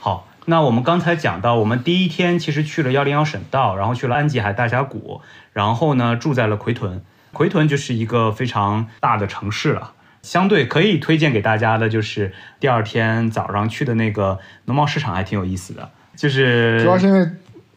[0.00, 5.20] 好，那我们刚才讲到，我们第一天其实去了幺零幺省道，然后去了安吉海大峡谷，
[5.52, 7.02] 然后呢住在了奎屯。
[7.32, 9.92] 奎屯就是一个非常大的城市了。
[10.22, 15.90] 相对可以推荐给大家的就是第二天早上去的那个农贸市场，还挺有意思的。
[16.16, 17.26] 就是主要是因为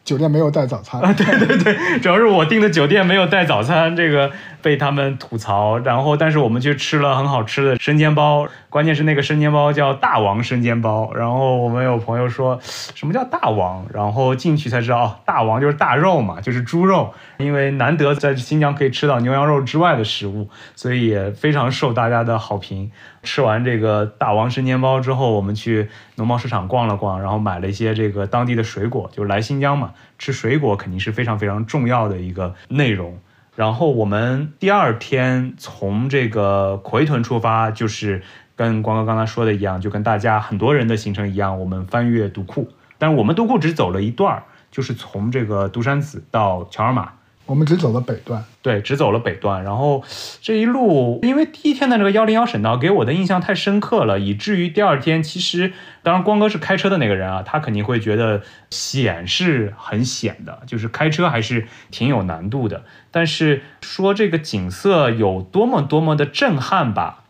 [0.04, 1.00] 酒店没有带早餐。
[1.02, 4.30] 啊，对对对，主要是我订的酒店没有带早餐，这个
[4.66, 5.78] 被他们吐槽。
[5.78, 11.14] 然后，但是我们去吃了很好吃的生煎包，关键是那个生煎包叫大王生煎包。
[11.14, 17.14] 然后我们有朋友说什么叫大王，然后进去才知道，大王就是大肉嘛，就是猪肉。
[17.38, 22.90] 因为难得在新疆可以吃到牛羊肉之外的食物，所以也非常受大家的好评。
[23.22, 29.08] 吃完这个大王生煎包之后，我们去农贸市场逛了逛，然后买了一些这个当地的水果。
[29.12, 33.16] 就是来新疆嘛，吃水果肯定是非常非常重要的一个内容。
[33.56, 38.22] 然后我们第二天从这个奎屯出发，就是
[38.54, 42.68] 跟光哥刚才说的一样，就跟大家很多人的行程一样，我们翻越独库。
[42.98, 47.12] 但是我们独库只走了一段儿，就是从这个独山子到乔尔玛。
[47.46, 50.02] 我们只走了北段，对，只走了北段，然后
[50.42, 62.82] 这一路，因为第一天的这个幺零幺省道给我的印象太深刻了，以至于第二天其实，当然光哥是开车的那个人啊，他肯定会觉得险是很险的，就是开车还是挺有难度的。
[63.12, 67.22] 但是说这个景色有多么多么的震撼吧，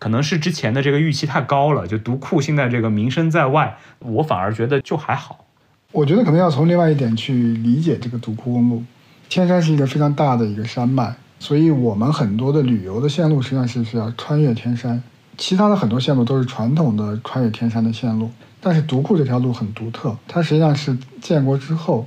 [0.00, 5.46] 可能是之前的这个预期太高了，就独库现在这个名声在外，我反而觉得就还好。
[5.92, 8.82] 我觉得可能要从另外一点去理解这个独库公路。
[9.30, 15.00] 天山是一个非常大的一个山脉，所以我们很多的旅游的线路实际上是需要穿越天山。
[15.38, 18.28] 其他的很多线路都是传统的穿越天山的线路，
[18.60, 22.04] 但是独库这条路很独特，它实际上是建国之后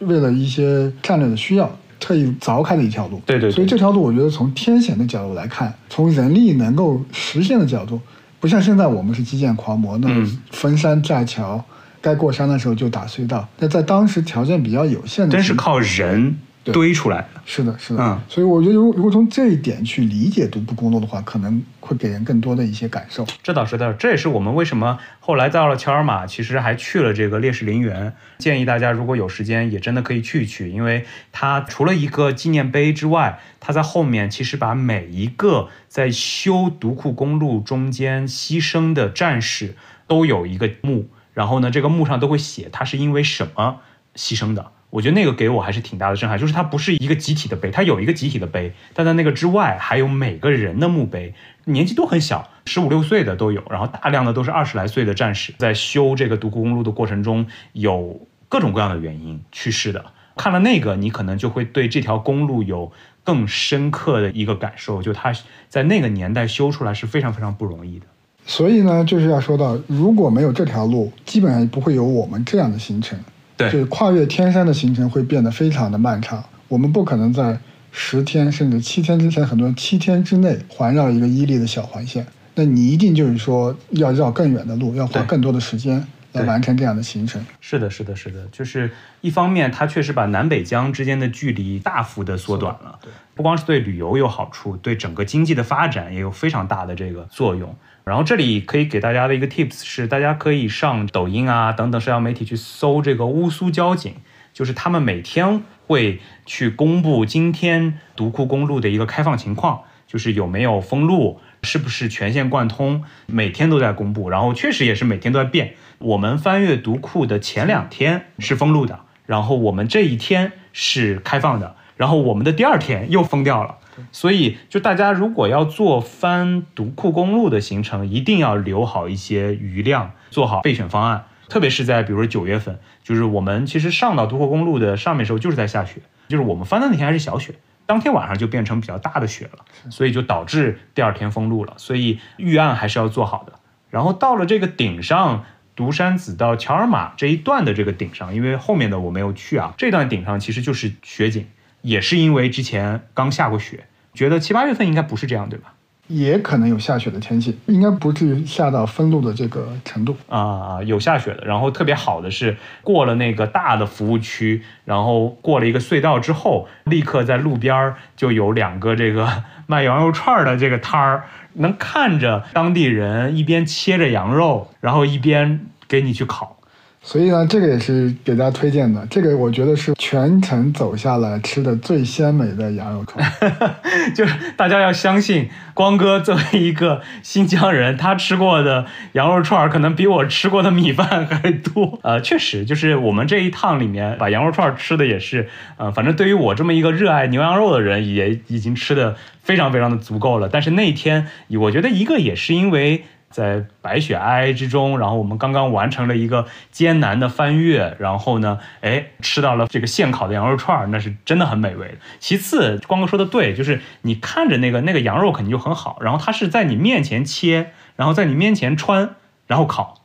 [0.00, 3.22] 为了一些战略的需要特意凿开的一条路。
[3.24, 3.50] 对对。
[3.50, 7.98] 所以这条路我觉得从天险的角度来看，从人力能够实现的角度，
[8.38, 10.08] 不像现在我们是基建狂魔，那
[10.50, 11.64] 分山架桥，
[12.02, 13.48] 该过山的时候就打隧道。
[13.58, 16.36] 那在当时条件比较有限的，真是靠人。
[16.72, 23.26] 堆出来的，是的，是的，嗯，所以我觉得，如如果从这一点去理解独步公路的话，可能会给人更多的一些感受。
[23.42, 28.12] 这倒是的，这也是我们为什么后来到了乔尔玛，其实还去了这个烈士陵园。
[28.38, 39.76] 建议大家如果有时间，也真的可以去一去，因为它除了一个纪念碑之外，它在后面其实把每一个在修独库公路中间牺牲的战士
[40.06, 43.80] 都有一个墓，然后呢，这个墓上都会写他是因为什么
[44.14, 44.72] 牺牲的。
[44.90, 60.04] 我觉得那个给我还是挺大的震撼，就是它不是一个集体的碑，它有一个集体的碑，但在那个之外还有每个人的墓碑，年纪都很小，十五六岁的都有，然后大量的都是二十来岁的战士，在修这个独库公路的过程中有各种各样的原因去世的。
[60.36, 62.92] 看了那个，你可能就会对这条公路有
[63.24, 65.34] 更深刻的一个感受，就它
[65.68, 68.06] 在那个年代修出来是非常非常不容易的。
[68.44, 73.18] 所以呢，就是要说到，如果没有这条路，基本上不会有我们这样的行程。
[73.56, 76.44] 对，就是跨越天山的行程会变得非常的漫长。
[76.68, 77.58] 我们不可能在
[77.90, 82.26] 十天甚至七天之前，很多人七天之内环绕一个伊利的小环线。
[82.54, 86.06] 那你一定就是说要绕更远的路，要花更多的时间
[86.40, 87.44] 来完成这样的行程。
[87.60, 88.46] 是的，是的，是的。
[88.52, 92.98] 就是一方面，它确实把南北疆之间的距离大幅的缩短了。
[93.02, 97.76] 对，不光是对旅游有好处，对整个经济的发展也有非常大的这个作用。
[98.04, 104.14] 然后这里可以给大家的一个 tips 是，大家可以上抖音啊等等社交媒体去搜这个乌苏交警，
[104.52, 114.30] 就是他们每天会去公布今天独库公路的一个开放情况，就是有没有封路，是不是全线贯通，每天都在公布。
[114.30, 115.74] 然后确实也是每天都在变。
[115.98, 123.76] 我们翻越独库的前两天是封路的，然后我们这一天是开放的，然后我们的第二天又封掉了。
[124.12, 131.24] 所以，就大家如果要做翻独库公路的行程，一定要留好一些余量，做好备选方案。
[131.48, 137.54] 特别是在比如说九月份，就是我们其实上到独库公路的上面时候就是在下雪，就是我们翻的那天还是小雪，
[137.86, 141.74] 当天晚上就变成比较大的雪了，所以就导致第二天封路了。
[141.76, 143.54] 所以预案还是要做好的。
[143.88, 145.44] 然后到了这个顶上，
[145.74, 151.46] 独山子到乔尔玛这一段的这个顶上，因为后面的我没有去啊，这段顶上其实就是雪景。
[151.82, 155.74] 也是因为之前刚下过雪，觉得七八月份应该不是这样，对吧？
[156.08, 160.82] 也可能有下雪的天气，应该不至于下到封路的这个程度啊。
[160.84, 176.58] 有下雪的，然后特别好的是过了那个大的服务区，然后过了一个隧道之后，立刻在路边就有两个这个卖羊肉串的这个摊儿，能看着当地人一边切着羊肉，然后一边给你去烤。
[177.06, 179.06] 所以呢，这个也是给大家推荐的。
[179.08, 183.24] 这个我觉得是全程走下来吃的最鲜美的羊肉串。
[184.12, 191.96] 就是大家要相信，光哥作为一个新疆人，他吃过的羊肉串可能比我吃过的米饭还多。
[192.02, 199.14] 呃，确实，就是我们这一趟里面把羊肉串吃的也是，呃，反正对于我这么一个热爱牛羊肉的人，也已经吃的
[199.44, 200.48] 非常非常的足够了。
[200.52, 201.28] 但是那天，
[201.60, 203.04] 我觉得一个也是因为。
[203.30, 211.98] 在白雪皑皑之中，然后我们刚刚完成了一个艰难的翻越，然后呢，哎，吃到了这个现烤的羊肉串儿，那是真的很美味。
[212.18, 220.02] 其次，光哥说的对，就是你看着那个那个羊肉肯定就很好，然后它是在你面前切，然后在你面前穿，然后烤。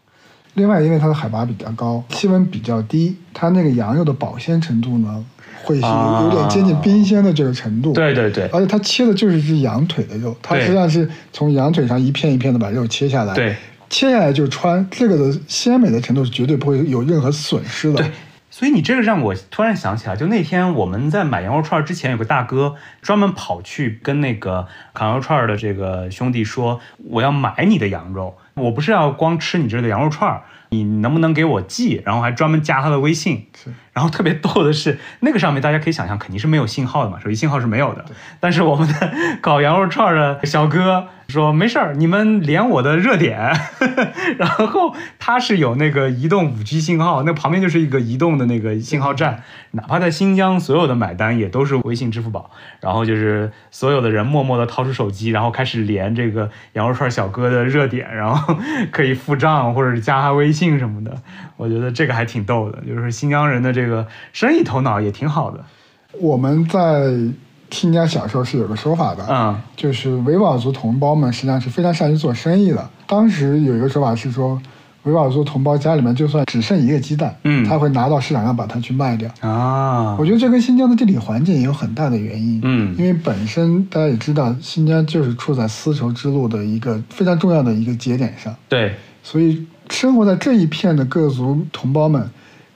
[0.53, 5.25] 另外，因为它的海拔比较高，气温比较低，它那个羊肉的保鲜程度呢？
[5.63, 13.55] 会是有点接近冰鲜的这个程度，对对对，而且它切的就是一只羊腿的肉，它实际上是从羊腿上一片一片的把肉切下来，对，
[13.89, 17.99] 切下来就穿，这个的鲜美的程度是绝对不会有任何损失的。
[17.99, 18.11] 对，
[18.49, 30.41] 所以你这个让我突然想起来，就那天我们在买羊肉串之前，有个大哥专门跑去跟那个烤羊肉串的这个兄弟说：“我要买你的羊肉，我不是要光吃你这的羊肉串。”
[30.73, 32.01] 你能不能给我寄？
[32.05, 33.45] 然后还专门加他的微信。
[33.91, 34.01] 是。
[34.01, 38.05] 然后特别逗的是，那个上面大家可以想象，肯定是没有信号的嘛，手机信号是没有的。
[38.39, 43.51] 但是我们的搞羊肉串的小哥说没事儿，你们连我的热点，
[44.39, 52.49] 然后他是有那个移动五 G 信号，那旁边就是一个移动的那个信号站，哪怕在新疆，所有的买单也都是微信、支付宝，
[52.79, 58.57] 然后就是所有的人默默的掏出手机，然后开始连这个羊肉串小哥的热点，然后
[58.91, 61.13] 可以付账或者是加他微信什么的。
[61.57, 65.59] 我觉得这个还挺逗的，就是新疆人的这个生意头脑也挺好的。
[66.19, 67.13] 我们在
[67.69, 72.89] 新疆小时候是有个说法的，嗯，就是维吾尔族同胞们实际上是非常善于做生意的。
[73.07, 74.61] 当时有一个说法是说，
[75.03, 79.29] 维吾尔族同胞家里面就算只剩一个鸡蛋，嗯，他会拿到市场上把它去卖掉。
[79.39, 89.65] 啊，我觉得这跟新疆的地理环境也有很大的原因，嗯，因为本身大家也知道，新疆就是处在丝绸之路的一个非常重要的一个节点上，对，所以。
[89.89, 92.25] 生活在这一片的各族同胞们，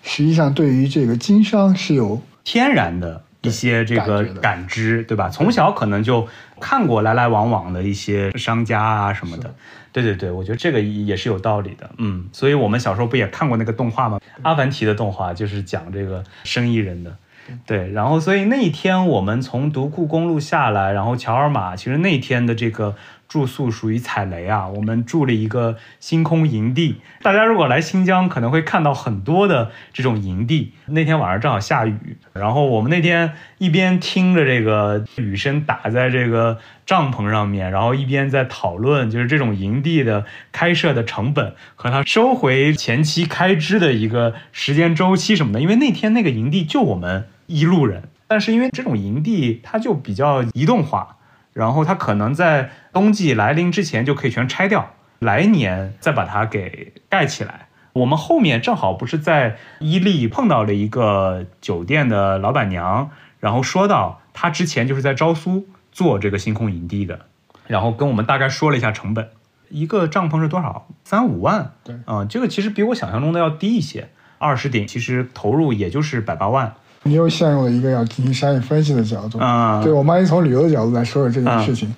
[0.05, 5.27] 实际上对于这个经商是有天然的一些这个感知，对吧？
[5.29, 6.27] 从小可能就
[6.61, 9.53] 看过来来往往的一些商家啊什么的。
[9.91, 11.89] 对对对，我觉得这个也是有道理的。
[11.97, 14.19] 嗯，所以我们小时候不也看过那个动画吗？
[14.43, 17.17] 阿凡提的动画就是讲这个生意人的。
[17.65, 22.95] 对，然后所以那一天我们从独库公路下来，然后乔尔玛，其实那天的这个。
[23.27, 24.67] 住宿属于踩雷啊！
[24.67, 26.95] 我们住了一个星空营地。
[27.21, 30.73] 大家如果来新疆，可能会看到很多的这种营地。
[30.85, 45.59] 那天晚上正好下雨，然后我们那天一边听着这个雨声打在这个帐篷上面，然后一边在讨论，就是这种营地的开设的成本和它收回前期开支的一个时间周期什么的。
[45.59, 51.14] 因为那天那个营地就我们一路人，但是因为这种营地它就比较移动化。
[51.55, 57.69] 然后它可能在冬季来临之前就可以全拆掉，来年再把它给盖起来。
[57.93, 67.21] 我们后面正好不是在伊利碰到了一个酒店的老板娘，然后说到她之前就是在昭苏做这个星空营地的，
[67.67, 69.29] 然后跟我们大概说了一下成本，
[69.69, 70.89] 一个帐篷是多少？
[71.05, 71.71] 三五万。
[71.85, 76.75] 对，嗯，这个其实比我想象中的要低一些，二十顶其实投入也就是百八万。
[77.07, 79.79] 你又陷入了一个要进行商业分析的角度啊！
[79.83, 81.93] 对，我们还是从旅游的角度来说说这件事情。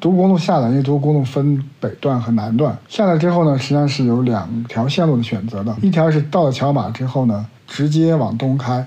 [0.00, 5.74] 独库公路下来，因为独库公路分北段和南段，下来之后呢，实际上是有两条线路的选择的。
[5.82, 8.86] 一条是到了乔马之后呢，直接往东开，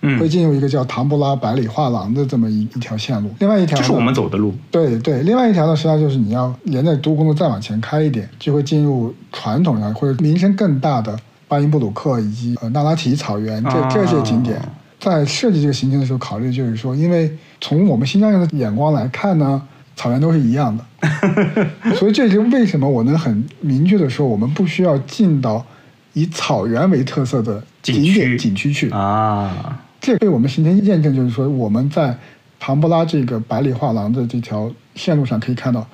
[0.00, 3.30] 嗯，会进入一个叫唐布拉百里画廊的这么一一条线路。
[3.38, 4.52] 另外一条就是我们走的路。
[4.72, 14.60] 对对，另外一条呢，实际上就是你要沿着独库公路再往前开一点，就会进入传统上或者名声更大的巴音布鲁克以及呃纳拉提草原这这些景点。
[15.02, 17.28] 在设计这个行程的时候，考虑就是说，因为
[17.60, 19.60] 从我们新疆人的眼光来看呢，
[19.96, 20.86] 草原都是一样的，
[21.96, 25.66] 所以这就为什么我能很明确的说，我们不需要进到
[26.12, 29.82] 以草原为特色的景点景区去啊。
[30.00, 32.16] 这对我们形成验证，就是说我们在
[32.60, 35.86] 唐布拉这个百里画廊的这条线路上可以看到，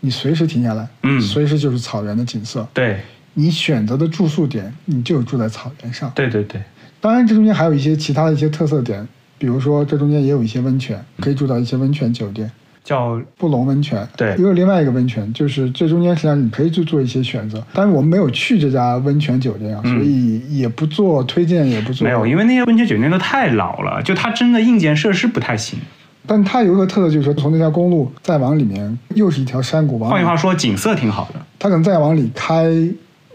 [0.00, 2.66] 你随时停下来，嗯，随时就是草原的景色。
[2.74, 3.00] 对，
[3.34, 6.10] 你选择的住宿点，你就住在草原上。
[6.14, 6.60] 对对对。
[7.00, 9.06] 当然，这中间还有一些其他的一些特色点，
[9.38, 12.50] 比如说这中间也有一些温泉，可以住到一些温泉酒店，
[12.82, 14.04] 叫布隆温泉。
[14.16, 17.64] 对，也有另外一个温泉，就是这中间实际上你可以去做一些选择。
[17.72, 22.04] 但是我们没有去这家温泉酒店啊，所以也不做推荐，也不做。
[22.04, 25.78] 没有，因为那些温泉酒店都太老了，就它真的硬件设施不太行。
[26.26, 31.40] 但它有一个特色，就是说从那条公路再往里面又是一条山谷，换句话说，景色挺好的。
[31.60, 32.70] 它可能再往里开。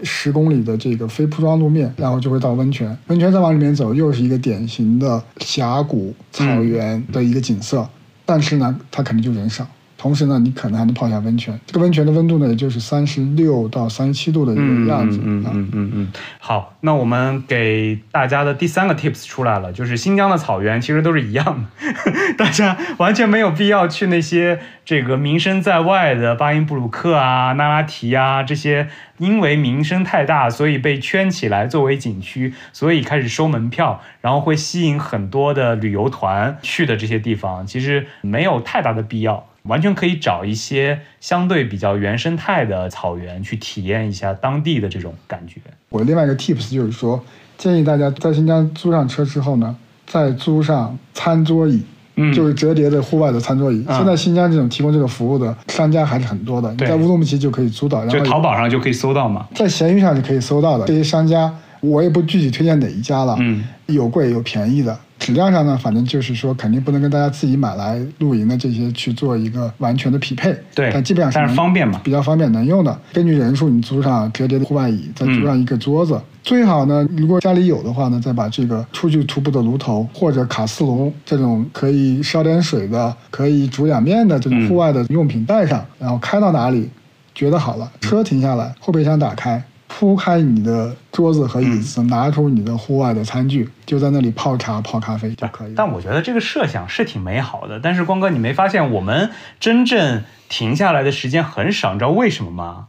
[0.02, 2.98] 十公里的这个非铺装路面，然后就会到温泉。
[3.08, 7.88] 温泉再往里面走，又是一个典型的峡谷草原的一个景色。
[8.26, 9.68] 但是呢，它肯定就人少。
[10.04, 11.58] 同时呢，你可能还能泡一下温泉。
[11.66, 15.18] 这个温泉的温度呢，也就是三十六到三十七度的一个样子。
[15.24, 16.12] 嗯嗯嗯嗯。
[16.40, 28.90] 好，那我们给大家的第三个 tips 出来了，就是新疆的草原其实都是一样的，大家完全没有必要去那些这个名声在外的巴音布鲁克啊、那拉提啊这些，
[29.20, 39.48] 因为名声太大，所以被圈起来作为景区，所以开始收门票，然后会吸引很多的旅游团去的这些地方，其实没有太大的必要。
[39.64, 45.60] 完全可以找一些相对比较原生态的草原去体验一下当地的这种感觉。
[45.90, 47.24] 我另外一个 tips 就是说，
[47.58, 51.82] 建议大家在新疆租上车之后呢，再租上餐桌椅，
[52.16, 53.86] 嗯，就是折叠的户外的餐桌椅。
[53.90, 60.86] 现在新疆这种提供这个服务的商家还是很多的，你在乌鲁木齐就可以租到，然后就淘宝上就可以搜到嘛，在闲鱼上就可以搜到的。
[60.86, 65.00] 这些商家我也不具体推荐哪一家了，嗯，有贵有便宜的。
[65.24, 70.54] 质量上呢，反正就是说肯定不能跟大家自己买来露营的这些去做一个完全的匹配。
[70.76, 73.00] 对，但基本上但是方便嘛，比较方便能用的。
[73.14, 76.20] 根据人数，你租上折叠的户外椅，再租上一个桌子。
[76.44, 86.90] 最好呢，如果家里有的话呢，再把这个出去徒步的炉头或者卡斯炉这种可以烧点水的、可以煮两面的这种户外的用品带上，然后开到哪里，
[87.34, 89.64] 觉得好了，车停下来，后备箱打开。
[89.96, 95.74] 铺开你的桌子和椅子，拿出你的户外的餐具，就在那里泡茶泡咖啡就可以。
[95.76, 97.80] 但我觉得这个设想是挺美好的。
[97.80, 99.30] 但是光哥，你没发现我们
[99.60, 102.88] 真正停下来的时间很少，你知道为什么吗？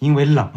[0.00, 0.52] 因为冷，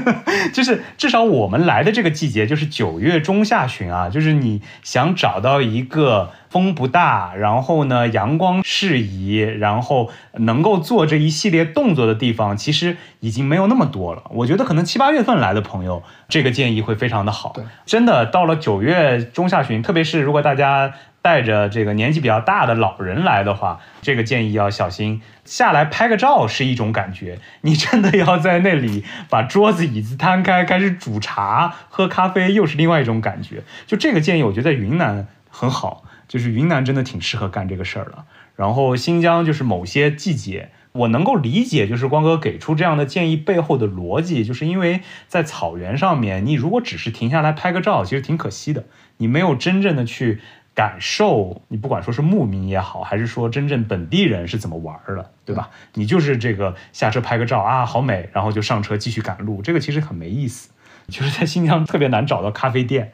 [0.52, 6.32] 就是至少我们来的这个季节就是九月中下旬啊，就是你想找到一个。
[6.50, 14.24] 风不大，然后呢，阳光适宜，然后能够做这一系列动作的地方，其实已经没有那么多了。
[14.30, 17.54] 我觉得可能七八月份来的朋友，这个建议会非常的好。
[17.86, 20.92] 真的到了九月中下旬，特别是如果大家
[21.22, 25.22] 带着这个年纪比较大的老人来的话，这个建议要小心。
[25.44, 33.62] 下来拍个照是一种感觉，你真的要在那里把桌子椅子摊开，开始煮茶喝咖啡，又是另外一种感觉。
[33.86, 36.02] 就这个建议，我觉得在云南很好。
[36.30, 38.24] 就是云南真的挺适合干这个事儿的，
[38.54, 48.84] 然后新疆就是某些季节，我能够理解，就是光哥给出这样的建议背后的逻辑，就是因为在草原上面，你如果只是停下来拍个照，其实挺可惜的，
[49.16, 50.40] 你没有真正的去
[50.72, 55.70] 感受，你不管说是牧民也好，还是说真正本地人是怎么玩的，对吧？
[55.94, 60.70] 你就是这个下车拍个照啊，好美，然后就上车继续赶路，这个其实很没意思，
[61.10, 63.10] 就是在新疆特别难找到咖啡店。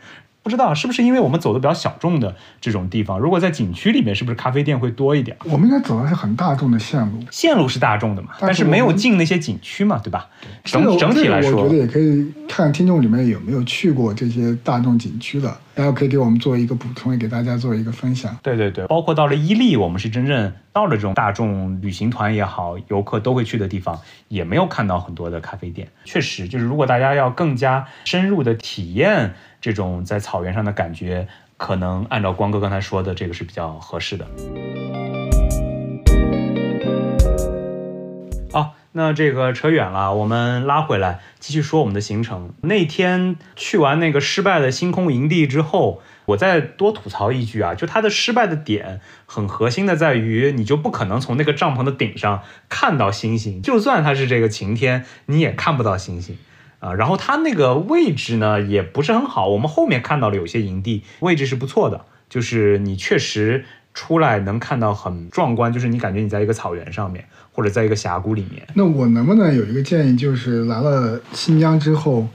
[0.47, 5.36] 不知道是不是因为我们走的比较小众的这种地方，如果在景区里面，是不是咖啡店会多一点？
[5.42, 10.28] 我们应该走的是很大众的线路，线路是大众的嘛，但是没有进那些景区嘛，对吧？
[10.62, 18.38] 整整体来说，我觉得也可以看听众里面有没有去过这些大众景区的，然后可以给我们做一个补充，也给大家做一个分享。
[18.40, 25.88] 对对对，包括到了伊利，我们是真正到了这种大众旅行团也好，游客都会去的地方，也没有看到很多的咖啡店。
[26.05, 29.34] 确实，就是如果大家要更加深入的体验。
[29.66, 34.24] 这种在草原上的感觉，可能按照光哥刚才说的，这个是比较合适的。
[38.52, 42.52] 好，那这个扯远了，我们拉回来继续说我们的行程。
[42.60, 56.38] 那天去完那个失败的星空营地之后，我再多吐槽一句啊，就它的失败的点很核心的在于，你就不可能从那个帐篷的顶上看到星星，就算它是这个晴天，你也看不到星星。
[56.78, 59.48] 啊，然后它那个位置呢也不是很好。
[59.48, 63.64] 我们后面看到了有些营地位置是不错的，就是你确实
[63.94, 68.66] 出来能看到很壮观，就是你感觉你在一个草原上面，或者在一个峡谷里面。
[68.74, 72.28] 那我能不能有一个建议，就是来了新疆之后，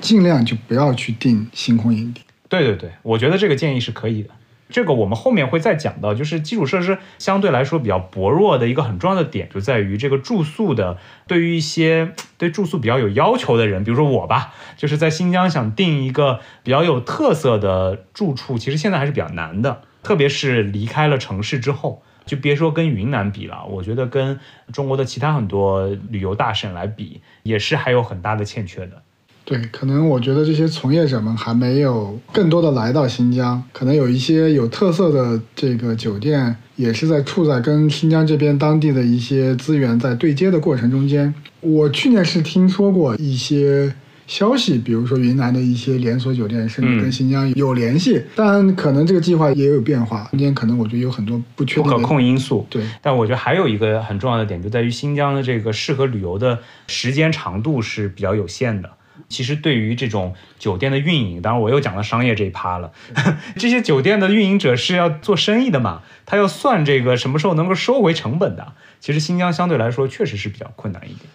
[0.00, 2.22] 尽量就不要去订星空营地？
[2.48, 4.30] 对对对，我觉得这个建议是可以的。
[4.68, 10.98] 这个我们后面会再讲到，就是基础设施相对来说比较薄弱的一个很重要的点，就在于这个住宿的。
[11.26, 19.82] 对于一些对住宿比较有要求的人，比如说我吧，就是在新疆想定一个比较有特色的住处，其实现在还是比较难的。
[20.02, 24.38] 特别是离开了城市之后，就别说跟云南比了，我觉得跟
[24.72, 29.02] 中国的其他很多旅游大省来比，也是还有很大的欠缺的。
[29.46, 41.32] 对，可能我觉得这些从业者们还没有更多的来到新疆，可能有一些有特色的这个酒店，也是在处在跟新疆这边当地的一些资源在对接的过程中间。
[41.60, 43.94] 我去年是听说过一些
[44.26, 52.66] 消息，比如说云南的一些连锁酒店甚至跟新疆有联系，但可能这个计划也有变化，中间可能我觉得有很多不确定不可控因素。
[52.68, 58.90] 对，但我觉得还有一个很重要的点，就在于新疆的这个适合旅游的时间长度是比较有限的。
[59.28, 62.92] 其实对于这种酒店的运营，当然我又讲到商业这一趴了。
[63.58, 68.74] 这些酒店的运营者是要做生意的嘛，他要算这个什么时候能够收回成本的。
[69.00, 71.28] 其实新疆相对来说确实是比较困难一点。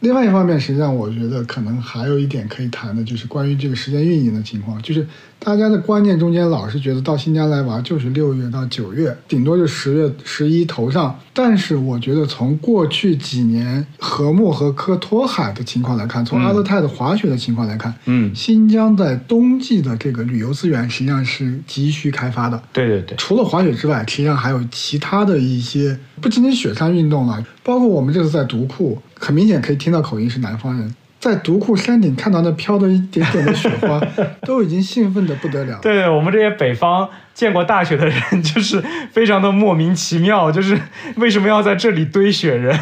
[0.00, 5.06] 另外一方面，实际上我觉得可能还有一点可以谈的，就是关于这个时间运营的情况，就是
[5.40, 11.18] 大家的观念中间老是觉得到新疆来玩就是六月到九月，顶多就十月十一头上。
[11.34, 22.62] 但是我觉得从过去几年和木和科托海的情况来看，从阿勒泰的滑雪的情况来看，嗯，新疆在冬季的这个旅游资源实际上是急需开发的。
[22.72, 29.00] 对对对，除了滑雪之外，实际上还有其他的一些，不仅仅雪山运动了，包括我们这次在独库。
[29.18, 34.00] 很明显可以听到口音是南方人，在独库山顶看到那飘的一点点的雪花，
[34.46, 35.78] 都已经兴奋的不得了。
[35.82, 40.78] 对我们这些北方见过大雪的人， 就是非常的莫名其妙，就是
[41.16, 42.78] 为什么要在这里堆雪人？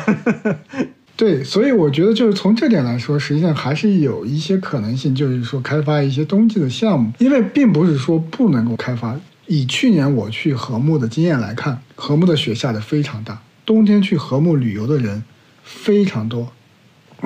[1.16, 9.18] 对，所以我觉得就是从这点来说，实际上还是有一些可能性，就是说开发一些冬季的项目，因为并不是说不能够开发。
[9.46, 15.22] 以去年我去禾木的经验来看，禾木的雪下的非常大，冬天去禾木旅游的人
[15.62, 16.52] 非常多，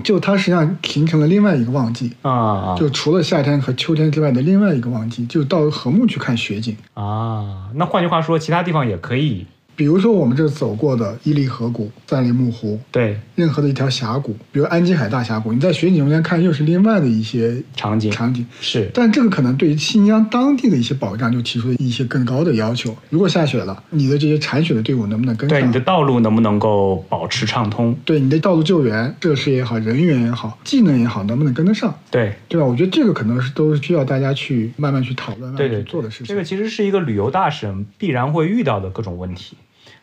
[0.05, 6.77] 就它实际上形成了另外一个旺季，啊啊就除了夏天和秋天之外的另外一个旺季，就到禾木去看雪景。
[6.95, 7.71] 啊！
[7.75, 9.47] 那换句话说，其他地方也可以
[9.81, 18.47] 比如说我们这走过的伊犁河谷、赞里木湖，对任何的一条峡谷，比如安吉海大峡谷，你在雪景中间看又是另外的一些场景场景。
[18.61, 22.95] 是但这个可能对于新疆当地的一些保障就提出了一些更高的要求。
[23.09, 25.59] 如果下雪了，你的这些铲雪的队伍能不能跟上？
[25.59, 27.97] 对你的道路能不能够保持畅通？
[28.05, 31.99] 对你的道路救援设施也好，人员也好，技能也好，能不能跟得上？
[32.11, 32.67] 对对吧？
[32.67, 36.27] 我觉得这个可能是都是需要大家去慢慢去讨论、慢慢去做的事情。
[36.27, 39.57] 这个其实是一个旅游大省必然会遇到的各种问题。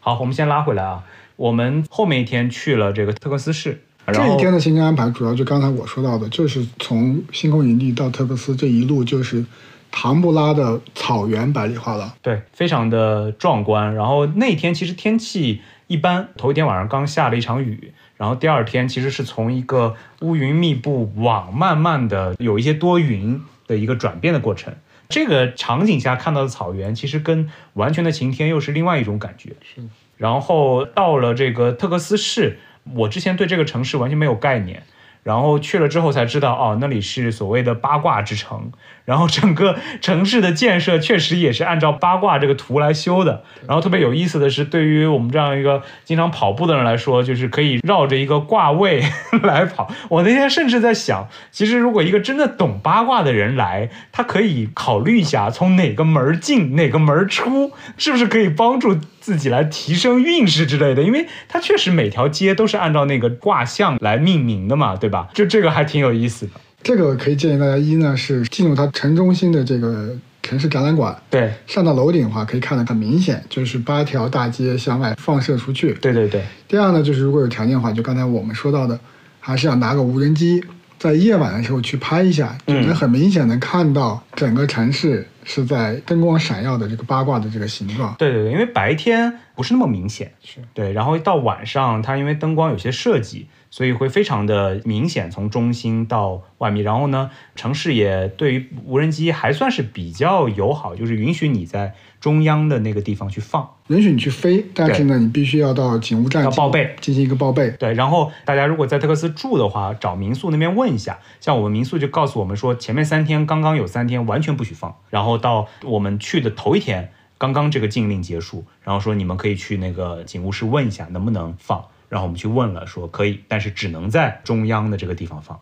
[0.08, 1.04] 好，我们先拉回来啊，
[1.36, 9.44] 我们后面一天去了这个特克斯市，这一天的行程安排主要就刚才我说到的，就是从星空营地到特克斯这一路就是
[9.92, 12.10] 唐布拉的草原百里画廊。
[12.22, 13.94] 对，非常的壮观。
[13.96, 24.74] 然后那天其实天气一般，头一天晚上刚下了一场雨，然后第二天其实是从一个乌云密布往慢慢的有一些多云的一个转变的过程。
[25.10, 29.56] 这个场景下看到的草原，其实跟完全的晴天又是另外一种感觉。
[29.62, 29.82] 是，
[30.18, 32.60] 然后到了这个特克斯市，
[32.94, 34.84] 我之前对这个城市完全没有概念，
[35.28, 38.72] 然后去了之后才知道，哦，那里是所谓的八卦之城。
[39.04, 43.44] 然后整个城市的建设确实也是按照八卦这个图来修的。
[43.68, 49.04] 然后特别有意思的是，对于我们这样一个经常跑步的人来说，就是可以绕着一个卦位
[49.44, 49.92] 来跑。
[50.10, 58.98] 我那天甚至在想，其实如果一个真的懂八卦的人来，他可以考虑一下从哪个门进，哪个门出，是不是可以帮助
[59.28, 61.04] 自己来提升运势之类的？
[61.04, 65.28] 因为它确实每条街都是按照那个卦象来命名的嘛，对吧？
[65.34, 66.54] 就这个还挺有意思的。
[66.82, 75.92] 这个可以建议大家一呢是进入它城中心的这个城市展览馆，对，上到楼顶的话可以看得很明显，就是八条大街向外放射出去。
[75.96, 78.98] 对对对，第二呢，就是如果有条件的话，就刚才我们说到的，
[79.42, 80.64] 还是要拿个无人机，
[81.00, 88.16] 在夜晚的时候去拍一下，就嗯能很明显的看到整个城市是在灯光闪耀的这个八卦的这个形状。
[88.18, 96.84] 对对对，因为白天不是那么明显，是对，然后到晚上，它因为灯光有些设计，所以会非常的明显，从中心到外面。
[96.84, 103.70] 然后呢，城市也对于无人机还算是比较友好，就是允许你在中央的那个地方去放。
[103.88, 107.70] 允许你去飞，但是呢，你必须要到警务站要报备进行一个报备。
[107.80, 125.58] 对，然后大家如果在特克斯住的话，找民宿那边问一下，像我们民宿就告诉我们说，前面三天刚刚有三天完全不许放，然后到我们去的头一天，刚刚这个禁令结束，然后说你们可以去那个警务室问一下能不能放，然后我们去问了，说可以，但是只能在中央的这个地方放。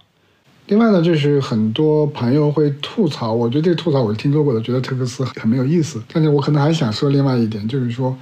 [0.68, 6.02] 另外呢，就是很多朋友会吐槽，我觉得这个吐槽我是听说过的，觉得特克斯很没有意思。
[6.12, 8.18] 但是我可能还想说另外一点，就是说，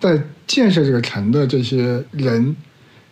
[0.00, 2.54] 在建设这个城的这些人，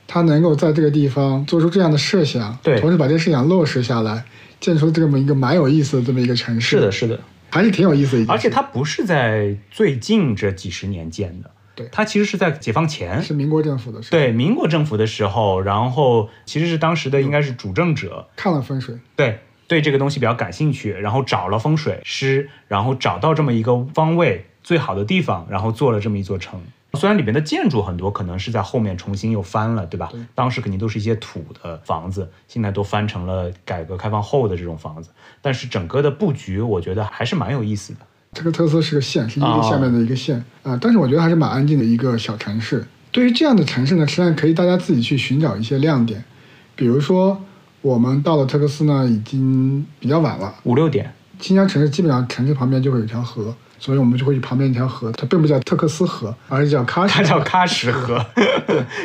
[0.06, 4.24] 他能够在这个地方做出这样的设想，对同时把这个设想落实下来，
[4.60, 7.20] 建出这么一个蛮有意思的这么一个城市，是的，，是的，
[7.50, 8.32] 还是挺有意思的。
[8.32, 11.88] 而且它不是在最近这几十年建的，对。
[11.92, 26.60] 它其实是在解放前，是民国政府的时候，，对民国政府的时候，然后其实是当时的应该是主政者，看了风水，对对这个东西比较感兴趣，然后找了风水师，然后找到这么一个方位最好的地方，然后做了这么一座城。
[26.94, 30.08] 虽然里面的建筑很多可能是在后面重新又翻了，对吧？
[30.10, 30.20] 对。
[30.34, 35.10] 当时肯定都是一些土的房子，现在都翻成了改革开放后的这种房子，
[35.42, 38.00] 但是整个的布局我觉得还是蛮有意思的。
[38.36, 42.84] 这个特斯是个县，是伊犁哦下面的一个县啊、但是我觉得还是蛮安静的一个小城市。
[43.10, 46.22] 对于这样的城市呢，实际上可以大家自己去寻找一些亮点，
[46.74, 47.42] 比如说
[47.80, 51.10] 我们到了特克斯呢，已经比较晚了，五六点，
[51.40, 57.14] 新疆城市基本上城市旁边就会有一条河，所以我们就会去旁边一条河，它并不叫特克斯河，而是叫喀什。
[57.14, 58.24] 它叫喀什河。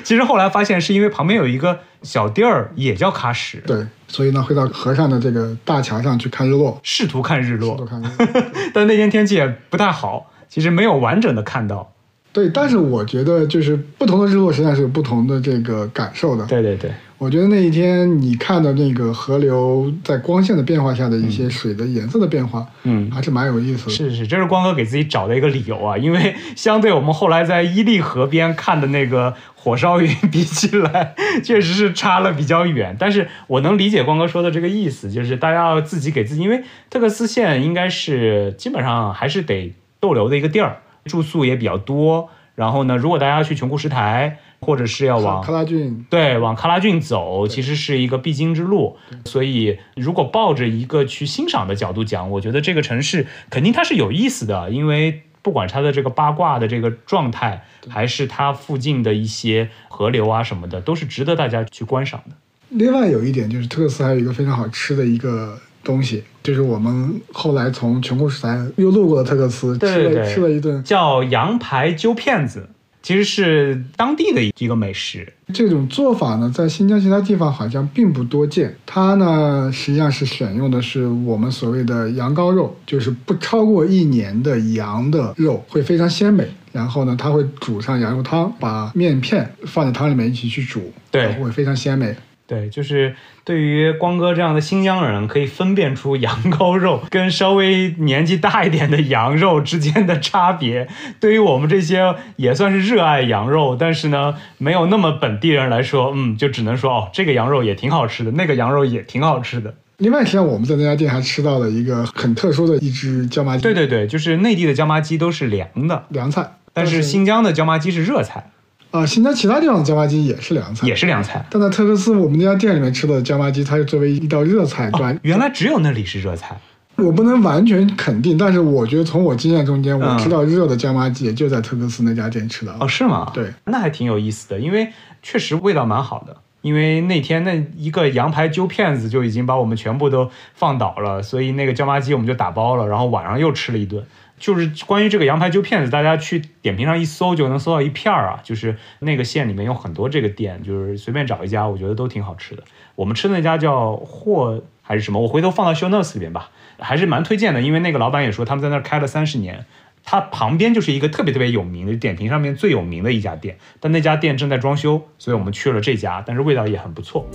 [0.03, 8.27] 其实后来发现是因为旁边有一个小地儿也叫喀什，对，所以呢会到河上的这个大桥上去看日落，试图看日落多，看日落。
[8.73, 11.93] 但那天天气也不太好，其实没有完整的看到。
[12.33, 16.45] 对，但是我觉得就是不同的日落实际上是有不同的这个感受的。
[16.45, 16.89] 对对对，
[17.21, 23.91] 我觉得那一天你看到那个河流在光线的变化下的一些水的颜色的变化，嗯还是蛮有意思的。
[23.91, 31.13] 是是，这是光哥给自己找的一个理由啊，因为相对我们后来在伊利河边看的那个火烧云 比起来，
[31.43, 32.95] 确实是差了比较远。
[32.97, 42.29] 但是我能理解光哥说的这个意思，就是大家要自己给自己，因为特克斯县应该是基本上还是得逗留的一个地儿，住宿也比较多。
[42.55, 48.95] 然后呢，如果大家要去琼库什台，或者是要往喀拉峻，对，往喀拉峻走其实是一个必经之路，
[49.25, 62.35] 所以如果抱着一个去欣赏的角度讲，我觉得这个城市肯定它是有意思的，因为不管它的这个八卦的这个状态，还是它附近的一些河流啊什么的，都是值得大家去观赏的。
[62.69, 70.13] 另外有一点就是特克斯还有一个非常好吃的一个东西，就是我们后来从琼库什台又路过了特克斯，对对对。
[70.13, 70.83] 吃了吃了一顿。
[70.83, 72.69] 叫羊排揪片子，
[73.01, 75.31] 其实是当地的一个美食。
[75.53, 78.73] 这种做法呢，在新疆其他地方好像并不多见。
[78.85, 86.47] 它呢，实际上是选用的是我们所谓的羊羔肉，就是不超过一年的羊的肉，会非常鲜美。
[86.71, 92.15] 然后呢，它会煮上羊肉汤，把面片放在汤里面一起去煮，对会非常鲜美。
[92.47, 100.87] 对，就是对于光哥这样的新疆人，可以分辨出羊羔肉跟稍微年纪大一点的羊肉之间的差别。
[101.19, 109.73] 对于我们这些也算是热爱羊肉，但是呢，没有那么本地人来说，嗯，就只能说哦，这个羊肉也挺好吃的，那个羊肉也挺好吃的。
[109.97, 116.53] 另外，实际上我们在那家店还吃到了一个很特殊的一只椒麻鸡，对对对，就是内地的椒麻鸡都是凉的，凉菜。
[116.73, 118.49] 但是新疆的椒麻鸡是热菜，
[118.91, 121.45] 啊、新疆其他地方的椒麻鸡也是凉菜，也是凉菜。
[121.49, 125.15] 但在特克斯我们那家店里面吃的椒麻鸡，它是作为一道热菜端。
[125.15, 126.55] 哦，原来只有那里是热菜。
[126.97, 132.85] 我不能完全肯定，但是我觉得从我经验中间，我嗯吃到热的椒麻鸡也就在特克斯那家店吃到的。
[132.85, 133.31] 哦，是吗？
[133.33, 134.89] 对，那还挺有意思的，因为
[135.23, 136.35] 确实味道蛮好的。
[136.61, 144.03] 因为那天那一个羊排揪片子就已经把我们全部都放倒了，所以那个椒麻鸡我们就打包了，然后晚上又吃了一顿。
[144.41, 148.39] 就是关于这个羊排揪片子，大家去点评上一搜就能搜到一片儿啊。
[148.43, 152.63] 就是那个县里面有很多这个店，就是随便找一家，我觉得都挺好吃的。
[152.95, 157.61] 我们吃的那家叫霍还是什么，我回头放到 show notes 里边吧，还是蛮推荐的。
[157.61, 159.65] 因为那个老板也说他们在那儿开了三十年，
[160.03, 167.29] 它旁边就是一个特别特别有名的点评上面最有名的一家店，但那家店正在装修，所以我们去了这家，但是味道也很不错。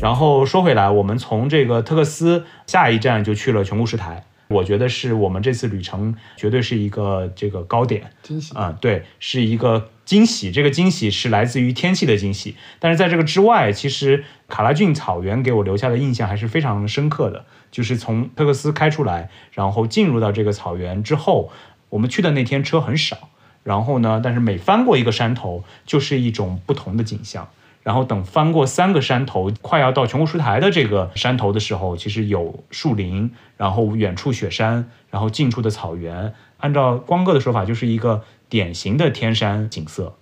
[0.00, 10.50] 然后说回来，我们从这个特克斯下一站就去了琼库什台，我觉得是我们这次旅程绝对是一个这个高点惊喜啊、对，是一个惊喜。
[10.50, 17.44] 这个惊喜是来自于天气的惊喜，但是在这个之外，其实卡拉峻草原给我留下的印象还是非常深刻的。
[17.70, 21.52] 就是从特克斯开出来，然后进入到这个草原之后，
[21.90, 23.28] 我们去的那天车很少，
[23.62, 27.48] 然后呢，但是每翻过一个山头，就是一种不同的景象。
[27.82, 36.32] 然后等翻过三个山头，快要到琼库什台的这个山头的时候，其实有树林，然后远处雪山，然后近处的草原。
[36.58, 40.14] 按照光哥的说法，就是一个典型的天山景色。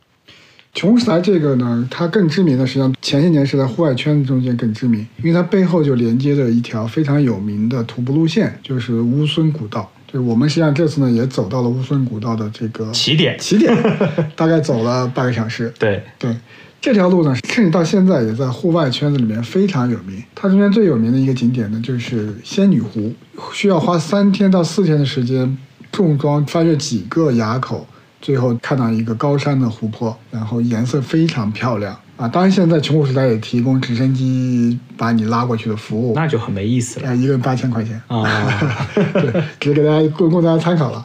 [0.75, 9.91] 琼库什台这个呢，它更知名的，实际上前些年是在户外圈子中间更知名，因为它背后就连接着一条非常有名的徒步路线，就是乌孙古道。
[10.07, 13.77] 就是我们实际上这次呢也走到了乌孙古道的这个起点，起点，
[14.37, 15.73] 大概走了半个小时。
[15.79, 16.35] 对，对，
[16.81, 20.22] 这条路呢，甚至到现在也在户外圈子里面非常有名。
[20.35, 23.12] 它中间最有名的一个景点呢，就是仙女湖，
[23.53, 25.59] 需要花三天到四天的时间，
[25.91, 27.85] 重装翻越几个垭口，
[28.20, 32.29] 最后看到一个高山的湖泊，然后颜色非常漂亮啊。
[32.29, 38.01] 当然，现在穷苦时代也提供直升机把你拉过去的服务，那就很没意思了呃，一个人八千块钱。
[38.07, 38.24] 啊。
[39.14, 41.05] 对，只是给大家供供大家参考了。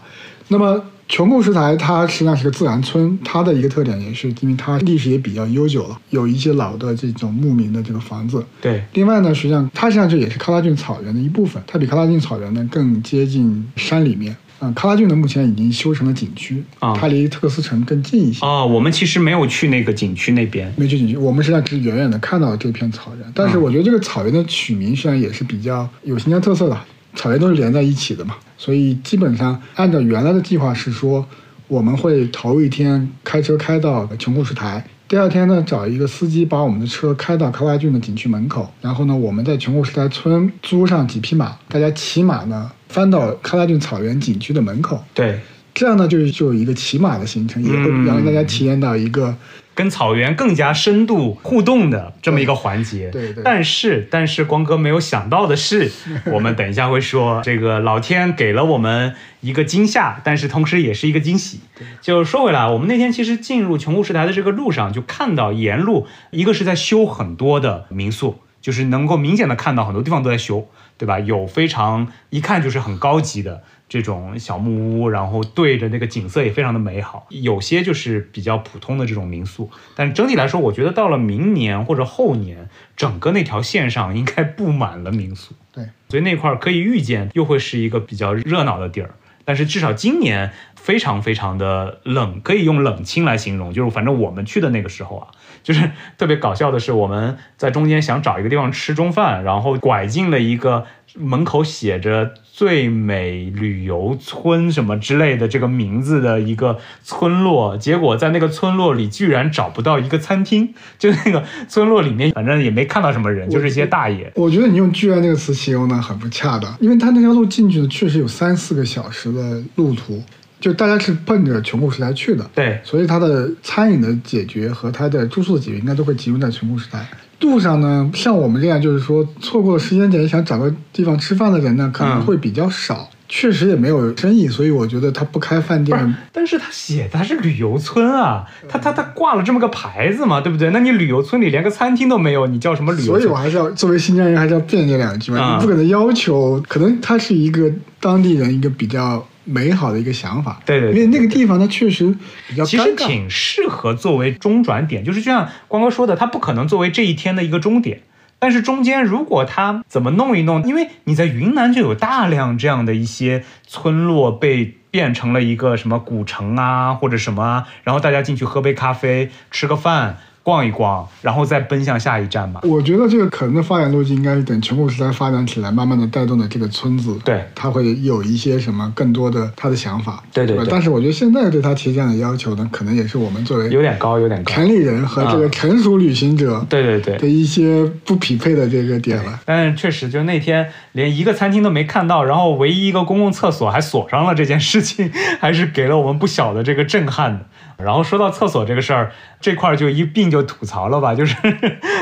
[0.49, 0.80] 那么
[1.10, 8.43] 琼库什台它实际上是个自然村，它的一个特点也是因为它历史也比较悠久了，有一些老的这种牧民的这个房子。
[8.62, 14.36] 对，另外呢，实际上它实际上这也是喀拉峻草原的一部分，它比喀拉峻草原呢更接近山里面。
[14.60, 18.45] 嗯，喀拉峻呢目前已经修成了景区，啊它离特克斯城更近一些。
[18.45, 20.74] 啊，我们其实没有去那个景区那边。
[20.78, 23.32] 没去景区，我们实际上只是远远的看到了这片草原。
[23.36, 26.80] 但是我觉得这个草原的取名实际上也是比较有新疆特色的，
[27.16, 31.26] 草原都是连在一起的嘛，所以基本上按照原来的计划是说，
[31.68, 34.86] 我们会头一天开车开到琼库什台。
[35.07, 45.39] 第二天呢，找一个司机把我们的车开到喀拉峻的景区门口，然后呢，我们在琼库什台村租上几匹马，大家骑马呢翻到喀拉峻草原景区的门口，对，
[45.74, 48.05] 这样呢就是就有一个骑马的行程，也会嗯。
[48.05, 49.36] 让大家体验到一个
[49.76, 53.09] 跟草原更加深度互动的这么一个环节。
[53.09, 55.91] 对对但是，但是光哥没有想到的是，
[56.32, 61.61] 我们等一下会说，这个老天给了我们一个惊吓，但是同时也是一个惊喜。
[62.01, 70.67] 就说回来，我们那天其实进入琼库什台的这个路上，就看到沿路一个是在修很多的民宿，就是能够明显的看到很多地方都在修，
[70.97, 71.19] 对吧？
[71.19, 73.63] 有非常一看就是很高级的
[73.94, 77.28] 这种小木屋，然后对着那个景色也非常的美好。
[77.30, 82.68] 有些就是比较普通的这种民宿，但整体来说，我觉得到了明年或者后年，
[82.98, 85.54] 整个那条线上应该布满了民宿。
[85.72, 85.86] 对。
[86.10, 89.12] 所以那块儿可以预见又会是一个比较热闹的地儿。
[89.46, 90.52] 但是至少今年
[90.84, 93.71] 非常非常的冷，可以用冷清来形容。
[93.73, 95.27] 就是反正我们去的那个时候啊，
[95.63, 114.29] 就是特别搞笑的是，我们在中间想找一个地方吃中饭，然后拐进了一个门口写着“最美旅游村”什么之类的这个名字的一个村落，结果在那个村落里居然找不到一个餐厅，就那个村落里面反正也没看到什么人，就是一些大爷。
[114.36, 120.21] 我觉得你用“居然”这个词形容呢很不恰当，因为他那条路进去呢确实有三四个小时的路途，
[120.64, 127.05] 就大家是奔着穷苦时代去的，对，所以他的餐饮的解决和他的住宿的解决应该都会集中在穷苦时代。
[127.41, 133.09] 路上呢，像我们这样就是说错过了时间点想找个地方吃饭的人呢，可能会比较少。
[133.28, 136.16] 确实也没有生意，所以我觉得他不开饭店。
[136.32, 140.70] 但是他写他是旅游村啊，他他他挂了这么个牌子嘛，对不对？
[140.70, 143.05] 那你旅游村里连个餐厅都没有，你叫什么旅游？
[143.05, 145.55] 所以我还是要作为新疆人，还是要辩解两句嘛。
[145.55, 149.26] 你不可能要求，可能他是一个当地人一个比较。
[149.44, 152.16] 美好的一个想法，对对，因为那个地方它确实
[152.48, 158.02] 比较其实挺适合作为中转点，就是就像光哥说的，它不可能作为这一天的一个终点，
[158.39, 170.18] 但是中间如果它怎么弄一弄，因为你在云南就有大量这样的一些村落被变成了一个什么古城啊或者什么，然后大家进去喝杯咖啡，吃个饭。
[170.44, 172.60] 逛一逛，然后再奔向下一站嘛。
[172.64, 180.58] 我觉得这个可能的发展路径应该是等全国时代发展起来，慢慢的带动的这个村子，对，他会有一些什么更多的他的想法，对对。
[180.58, 189.39] 对但是我觉得现在对他提这样的要求呢，可能也是我们作为有点高，有点高，城里人和这个成熟旅行者，对对对的一些不匹配的这个点了。
[189.46, 197.46] 但是确实，就那天连一个餐厅都没看到，然后唯一一个公共厕所还锁上了，这件事情 还是给了我们不小的这个震撼的。
[197.78, 199.11] 然后说到厕所这个事儿，
[199.41, 201.36] 这块儿就一并就吐槽了吧， 就是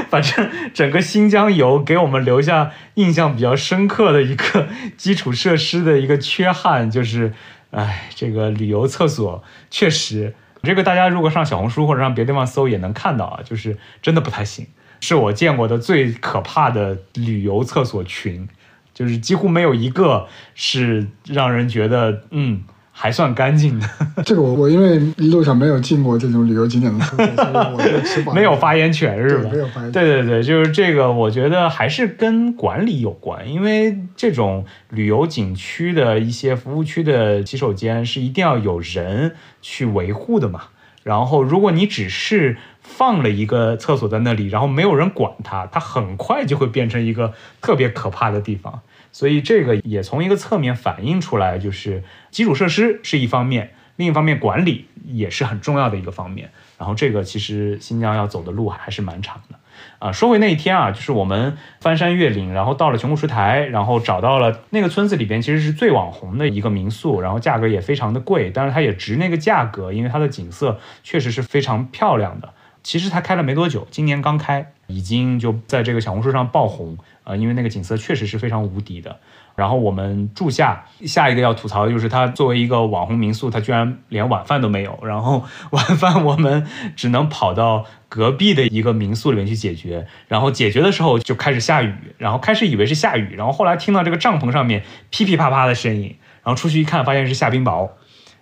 [0.10, 4.68] 反正整个新疆游给我们留下印象比较深刻的一个
[4.98, 7.34] 基础设施的一个缺憾， 就是，
[7.72, 14.68] 哎，这个旅游厕所确实，这个大家如果上小红书或者上别的地方搜也能看到啊，就是真的不太行，
[15.00, 18.48] 是我见过的最可怕的旅游厕所群，
[18.94, 22.64] 就是几乎没有一个是让人觉得嗯。
[23.02, 23.90] 还算干净的，
[24.24, 28.32] 这个我我因为一路上没有进过这种旅游景点的厕所，所以我就吃饱。
[28.32, 29.50] 没有发言权是吧？
[29.52, 30.04] 没有发言权。
[30.04, 39.34] 对对对，就是这个，我觉得还是跟管理有关，因为这种旅游景区的一些服务区的洗手间是一定要有人
[39.64, 40.66] 去维护的嘛。
[41.02, 48.82] 然后，如果你只是放了一个厕所在那里，然后没有人管它，它很快就会变成一个特别可怕的地方。
[49.12, 56.50] 所以这个也从一个侧面反映出来，就是基础设施是一方面，另一方面管理也是很重要的一个方面。
[56.78, 59.60] 然后这个其实新疆要走的路还是蛮长的
[60.00, 60.12] 啊。
[60.12, 72.52] 说回那一天啊，就是我们翻山越岭，然后到了琼库什台，然后找到了那个村子里边其实是最网红的一个民宿，然后价格也非常的贵，但是它也值那个价格，因为它的景色确实是非常漂亮的。
[72.82, 76.98] 其实它开了没多久，今年刚开，已经就在这个小红书上爆红。
[77.24, 79.18] 呃，因为那个景色确实是非常无敌的。
[79.54, 84.98] 然后我们住下，下一个要吐槽的就是它作为一个网红民宿，它居然连晚饭都没有。
[85.04, 86.66] 然后晚饭我们
[86.96, 90.08] 只能跑到隔壁的一个民宿里面去解决。
[90.30, 97.90] 然后解决的时候就开始下雨，然后开始以为是下雨，然后后来听到这个帐篷上面噼噼啪啪的声音，然后出去一看，发现是下冰雹。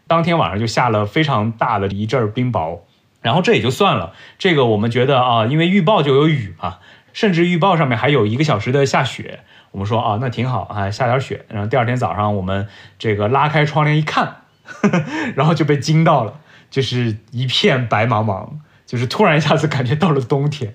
[0.08, 2.82] 当天晚上就下了非常大的一阵儿冰雹。
[3.22, 6.78] 然后这也就算了，这个我们觉得啊，因为预报就有雨嘛。
[7.14, 9.40] 甚至预报上面还有一个小时的下雪，
[9.72, 11.46] 我们说啊，那挺好啊，下点雪。
[11.50, 14.38] 然后第二天早上我们这个拉开窗帘一看，
[15.36, 16.40] 然后就被惊到了，
[16.70, 18.50] 就是一片白茫茫，
[18.86, 20.74] 就是突然一下子感觉到了冬天，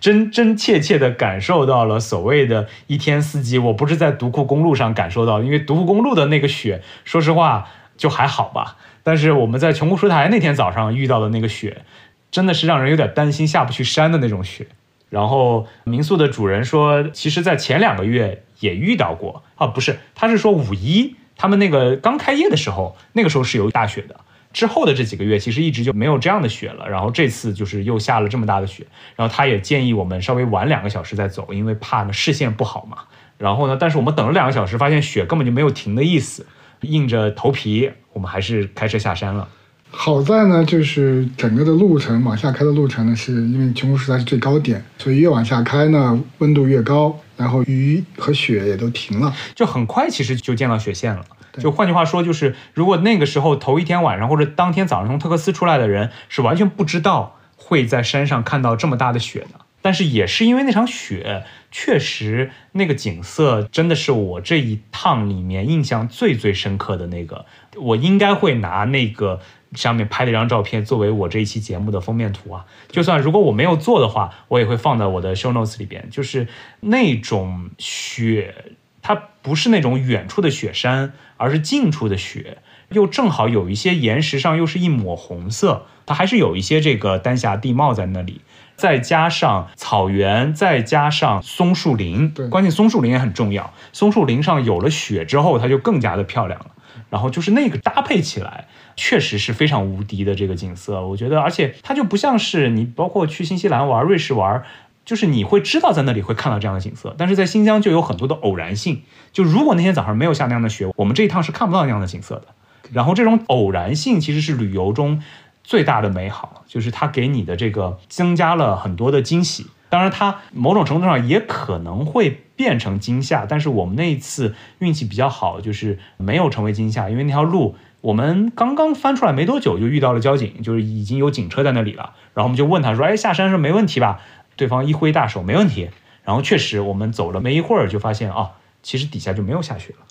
[0.00, 3.58] 真真切切的感受到了所谓的一天四季。
[3.58, 8.76] 我不是在独库公路上感受到，因为独库公路的那个雪，说实话就还好吧。
[9.02, 11.82] 但是我们在琼库什台那天早上遇到的那个雪，
[12.30, 14.66] 真的是让人有点担心下不去山的那种雪。
[15.14, 24.16] 然后民宿的主人说，其实，在前两个月也遇到过啊，不是，他是说五一他们那个刚开业的时候，那个时候是有大雪的。
[24.52, 26.88] 之后的这几个月，其实一直就没有这样的雪了。
[26.88, 28.84] 然后这次就是又下了这么大的雪，
[29.14, 32.98] 然后他也建议我们稍微晚两个小时再走，因为怕呢视线不好嘛。
[33.38, 36.44] 然后呢，但是我们等了两个小时，发现雪根本就没有停的意思，
[36.80, 39.48] 硬着头皮，我们还是开车下山了。
[39.96, 51.24] 好在呢，就是整个的路程往下开的路程呢，是因为琼库什台是最高点，所以越往下开呢，温度越高，然后雨和雪也都停了，就很快其实就见到雪线了。
[51.58, 59.60] 就换句话说，就是如果那个时候头一天晚上或者当天早上从特克斯出来的人，是完全不知道会在山上看到这么大的雪的。
[59.80, 69.40] 但是也是因为那场雪，确实那个景色真的是我这一趟里面印象最最深刻的那个，我应该会拿那个。
[69.74, 76.08] 上面拍了一张照片作为我这一期节目的封面图啊，就算如果我没有做的话，我也会放在我的 show notes 里边。
[76.10, 76.48] 就是
[76.80, 78.54] 那种雪，
[79.02, 82.58] 它不是那种远处的雪山，而是近处的雪，
[82.90, 88.40] 又正好有一些岩石上又是一抹红色，它还是有一些这个丹霞地貌在那里。
[88.76, 93.72] 再加上草原，再加上松树林，对关键松树林也很重要。
[93.92, 96.66] 松树林上有了雪之后，它就更加的漂亮了。
[97.08, 98.66] 然后就是那个搭配起来，
[98.96, 101.06] 确实是非常无敌的这个景色。
[101.06, 104.62] 我觉得，而且它就不像是你，包括去新西兰玩、瑞士玩，
[105.04, 109.02] 就是你会知道在那里会看到这样的景色，但是在新疆就有很多的偶然性。
[109.32, 112.46] 就如果那天早上没有下那样的雪，我们这一趟是看不到那样的景色的。
[112.92, 115.22] 然后这种偶然性其实是旅游中
[115.62, 119.66] 最大的美好，就是它给你的这个增加了很多的惊喜。
[119.88, 132.10] 当然，它某种程度上也可能会变成惊吓，但是我们那一次运气比较好，就是没有成为惊吓，因为那条路我们刚刚翻出来没多久就遇到了交警，就是已经有警车在那里了。
[132.34, 134.20] 然后我们就问他说：“哎，下山是没问题吧？”
[134.56, 135.88] 对方一挥大手：“没问题。”
[136.22, 138.50] 然后确实，我们走了没一会儿就发现啊，
[138.82, 140.04] 其实底下就没有下雪了。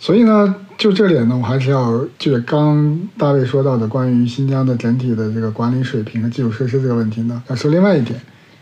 [0.00, 8.18] 所以呢，就这点呢，我还是要就是刚大卫说到的关于新疆的整体的这个管理水平和基础设施这个问题呢，要说另外一点，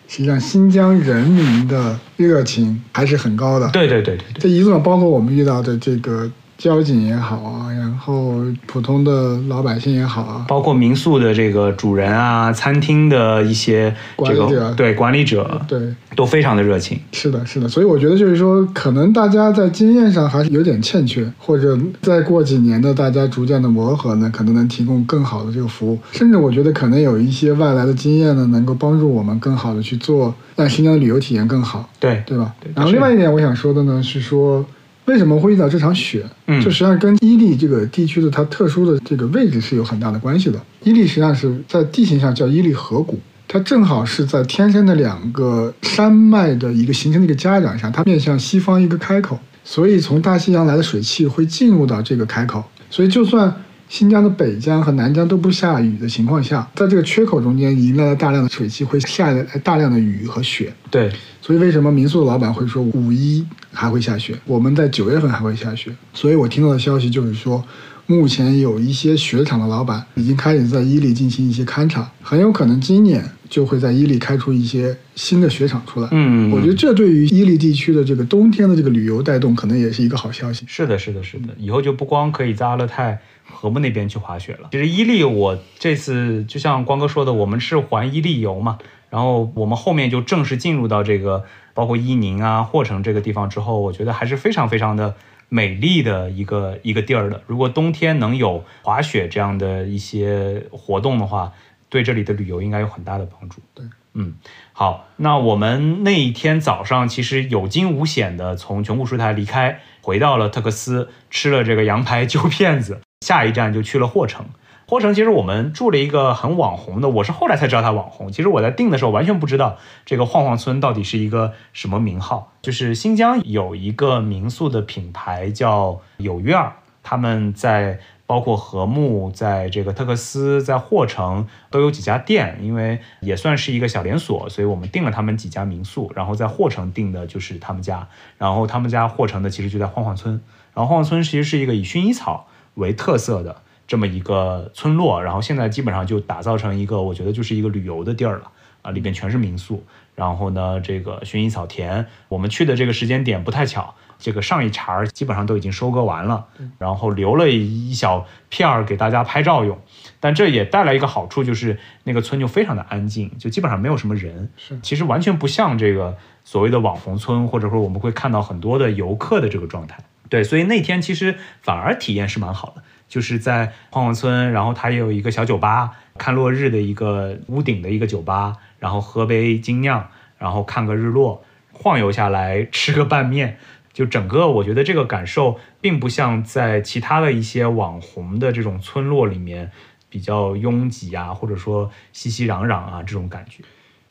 [0.08, 3.70] 实际上新疆人民的热情还是很高的。
[3.70, 6.28] 对对对对对，这一路上包括我们遇到的这个
[6.58, 13.94] 交警也好啊，然后普通的老百姓也好啊，包括民宿的这个主人啊，餐厅的一些
[14.24, 15.78] 这个管理者对管理者对，
[16.14, 16.98] 都非常的热情。
[17.12, 25.98] 是的，是的，所以我觉得就是说，可能大家在经验上还是有点欠缺，或者再过几年的大家逐渐的磨合呢，可能能提供更好的这个服务。
[26.12, 32.54] 甚至我觉得可能有一些外来的经验呢，能够帮助我们更好的去做，让新疆的旅游体验更好，对对吧？
[32.60, 34.64] 对然后另外一点我想说的呢是说。
[35.06, 36.24] 为什么会遇到这场雪？
[36.46, 40.60] 嗯就实际上跟伊犁这个地区的它特殊的这个位置是有很大的关系的。
[40.82, 53.54] 伊犁实际上是在地形上叫伊犁河谷，它正好是在天山的两个山脉的一个形成的一个夹角上，它面向西方一个开口，所以从大西洋来的水汽会进入到这个开口，所以就算
[53.88, 60.72] 新疆的北疆和南疆都不下雨的情况下，在这个缺口中间迎来了大量的水汽，会下来大量的雨和雪。
[60.90, 61.10] 对，
[61.40, 64.34] 所以为什么民宿的老板会说五一还会下雪？
[64.44, 65.90] 我们在九月份还会下雪。
[66.12, 67.64] 所以我听到的消息就是说，
[68.06, 76.08] 目前有一些雪场的老板已经开始在伊犁进行一些勘察，很有可能今年就会在伊犁开出一些新的雪场出来。
[76.10, 80.64] 嗯，我觉得这对于伊犁地区的这个冬天的这个旅游带动，可能也是一个好消息。
[80.66, 83.20] 是的，是的，是的，以后就不光可以在阿勒泰
[83.56, 84.68] 禾木那边去滑雪了。
[84.72, 88.78] 其实伊利，我这次就像光哥说的，我们是环伊利游嘛，
[89.08, 95.14] 然后我们后面就正式进入到这个包括伊宁啊、霍城这个地方之后，我觉得还是非常非常的
[95.48, 97.42] 美丽的一个一个地儿的。
[97.46, 101.52] 如果冬天能有滑雪这样的一些活动的话，
[101.88, 103.60] 对这里的旅游应该有很大的帮助。
[103.72, 103.84] 对，
[104.14, 104.34] 嗯，
[104.72, 114.46] 好，那我们那一天早上其实有惊无险的从琼库什台离开，回到了特克斯，吃了这个羊排 揪片子，下一站就去了霍城。
[114.88, 118.30] 霍城其实我们住了一个很网红的，我是后来才知道它网红。
[118.30, 122.52] 其实我在订的时候完全不知道这个晃晃村到底是一个什么名号。
[122.62, 136.12] 就是新疆有一个民宿的品牌叫有院儿，他们在包括禾木，在这个特克斯，在霍城都有几家店，因为也算是一个小连锁，所以我们订了他们几家民宿。
[136.14, 138.06] 然后在霍城订的就是他们家，
[138.38, 140.40] 然后他们家霍城的其实就在晃晃村。
[140.74, 142.46] 然后晃晃村其实是一个以薰衣草
[142.76, 143.54] 为特色的
[143.86, 148.50] 这么一个村落，然后现在基本上就打造成一个我觉得就是一个旅游的地儿了
[148.80, 149.84] 啊，里边全是民宿。
[150.14, 156.46] 然后呢，这个薰衣草田，我们去的这个时间点不太巧，这个上一茬儿基本上都已经收割完了，
[156.78, 159.78] 然后留了一小片儿给大家拍照用。
[160.18, 164.50] 但这也带来一个好处，就是那个村就非常的安静，就基本上没有什么人。
[164.56, 169.98] 是其实完全不像这个所谓的网红村，或者说我们会看到很多的游客的这个状态。
[170.28, 180.08] 对，所以那天其实反而体验是蛮好的，就是在晃晃村，然后它也有一个小酒吧，看落日的一个屋顶的一个酒吧，然后喝杯精酿，
[180.38, 183.58] 然后看个日落，晃悠下来吃个拌面。
[183.92, 189.70] 就整个，我觉得这个感受并不像在其他的一些网红的这种村落里面
[190.10, 193.64] 比较拥挤啊，或者说熙熙攘攘啊这种感觉。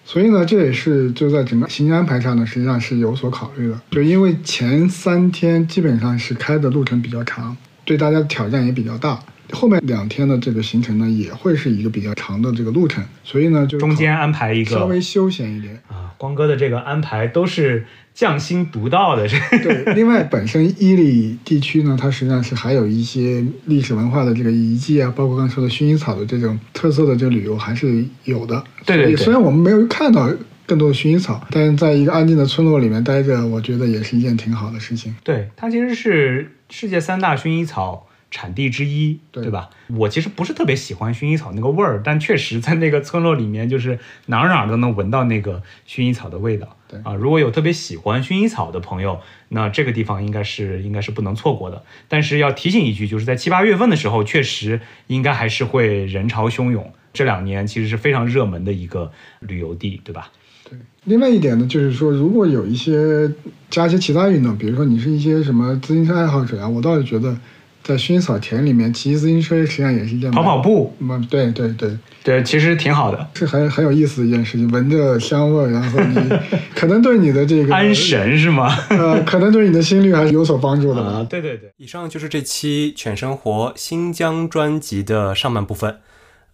[0.08, 3.82] 所以呢，这也是就在整个行程安排上呢，实际上是有所考虑的。
[3.90, 9.20] 就因为前三天基本上是开的路程比较长，对大家的挑战也比较大。
[9.52, 15.82] 后面两天的这个行程呢，也会是一个比较长的这个路程，所以呢，就中间安排一个稍微休闲一点。
[15.88, 17.86] 啊，光哥的这个安排都是
[18.16, 28.64] 匠心独到的，这对，另外本身伊犁地区呢，它实际上是还有一些历史文化的这个遗迹啊，包括刚才说的薰衣草的这种特色的这个旅游还是有的。
[28.86, 30.32] 对对对虽然我们没有看到
[30.66, 31.46] 更多的薰衣草。
[31.52, 35.14] 但是在一个安静的村落里面待着，我觉得也是一件挺好的事情。
[35.22, 38.08] 对，它其实是世界三大薰衣草。
[38.32, 39.70] 产地之一，对吧？
[39.88, 46.75] 我其实不是特别喜欢薰衣草那个味儿，但确实在那个村落里面，就是哪儿哪儿都能闻到那个薰衣草的味道。
[46.88, 49.20] 对啊，如果有特别喜欢薰衣草的朋友，
[49.50, 51.84] 那这个地方应该是应该是不能错过的。
[52.08, 56.94] 但是要提醒一句，就是在七八月份的时候，确实应该还是会人潮汹涌。
[57.14, 60.32] 这两年其实是非常热门的一个旅游地，对吧？
[60.70, 60.78] 对。
[61.06, 63.32] 另外一点呢，就是说，如果有一些
[63.70, 67.38] 加一些其他运动，比如说你是一些什么自行车爱好者啊，我倒是觉得。
[67.86, 70.92] 在薰衣草田里面骑自行车，实际上也是一件跑跑步。
[70.98, 74.68] 嗯，对对对对，其实挺好的，是很很有意思的一件事情。
[74.72, 76.16] 闻着香味，然后你
[76.74, 78.76] 可能对你的这个安神是吗？
[78.90, 81.02] 呃，可能对你的心率还是有所帮助的。
[81.04, 81.70] 啊，对对对。
[81.78, 85.98] 以上就是这期犬生活新疆专辑的上半部分。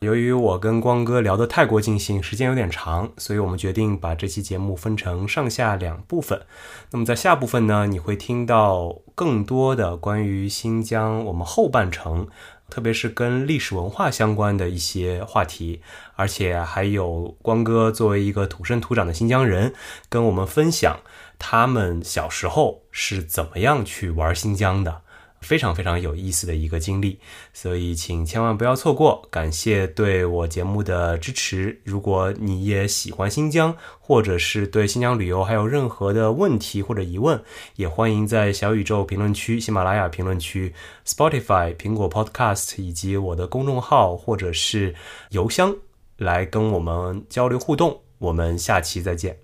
[0.01, 6.41] 由于我跟光哥聊得太过尽兴，时间有点长，所以我们决定把这期节目分成上下两部分。
[6.89, 12.27] 那么在下部分呢，你会听到更多的关于新疆我们后半程，
[12.67, 15.83] 特别是跟历史文化相关的一些话题，
[16.15, 19.71] 而且还有光哥作为一个土生土长的新疆人，
[20.09, 20.99] 跟我们分享
[21.37, 25.00] 他们小时候是怎么样去玩新疆的。
[25.41, 27.19] 非常非常有意思的一个经历，
[27.51, 29.27] 所以请千万不要错过。
[29.29, 31.81] 感谢对我节目的支持。
[31.83, 37.43] 如果你也喜欢新疆，或者是对新疆旅游还有任何的问题或者疑问，
[37.75, 40.73] 也欢迎在小宇宙评论区、喜马拉雅评论区、
[41.05, 44.95] Spotify、苹果 Podcast 以及我的公众号或者是
[45.31, 45.75] 邮箱
[46.17, 47.99] 来跟我们交流互动。
[48.19, 49.35] 我们下期再见。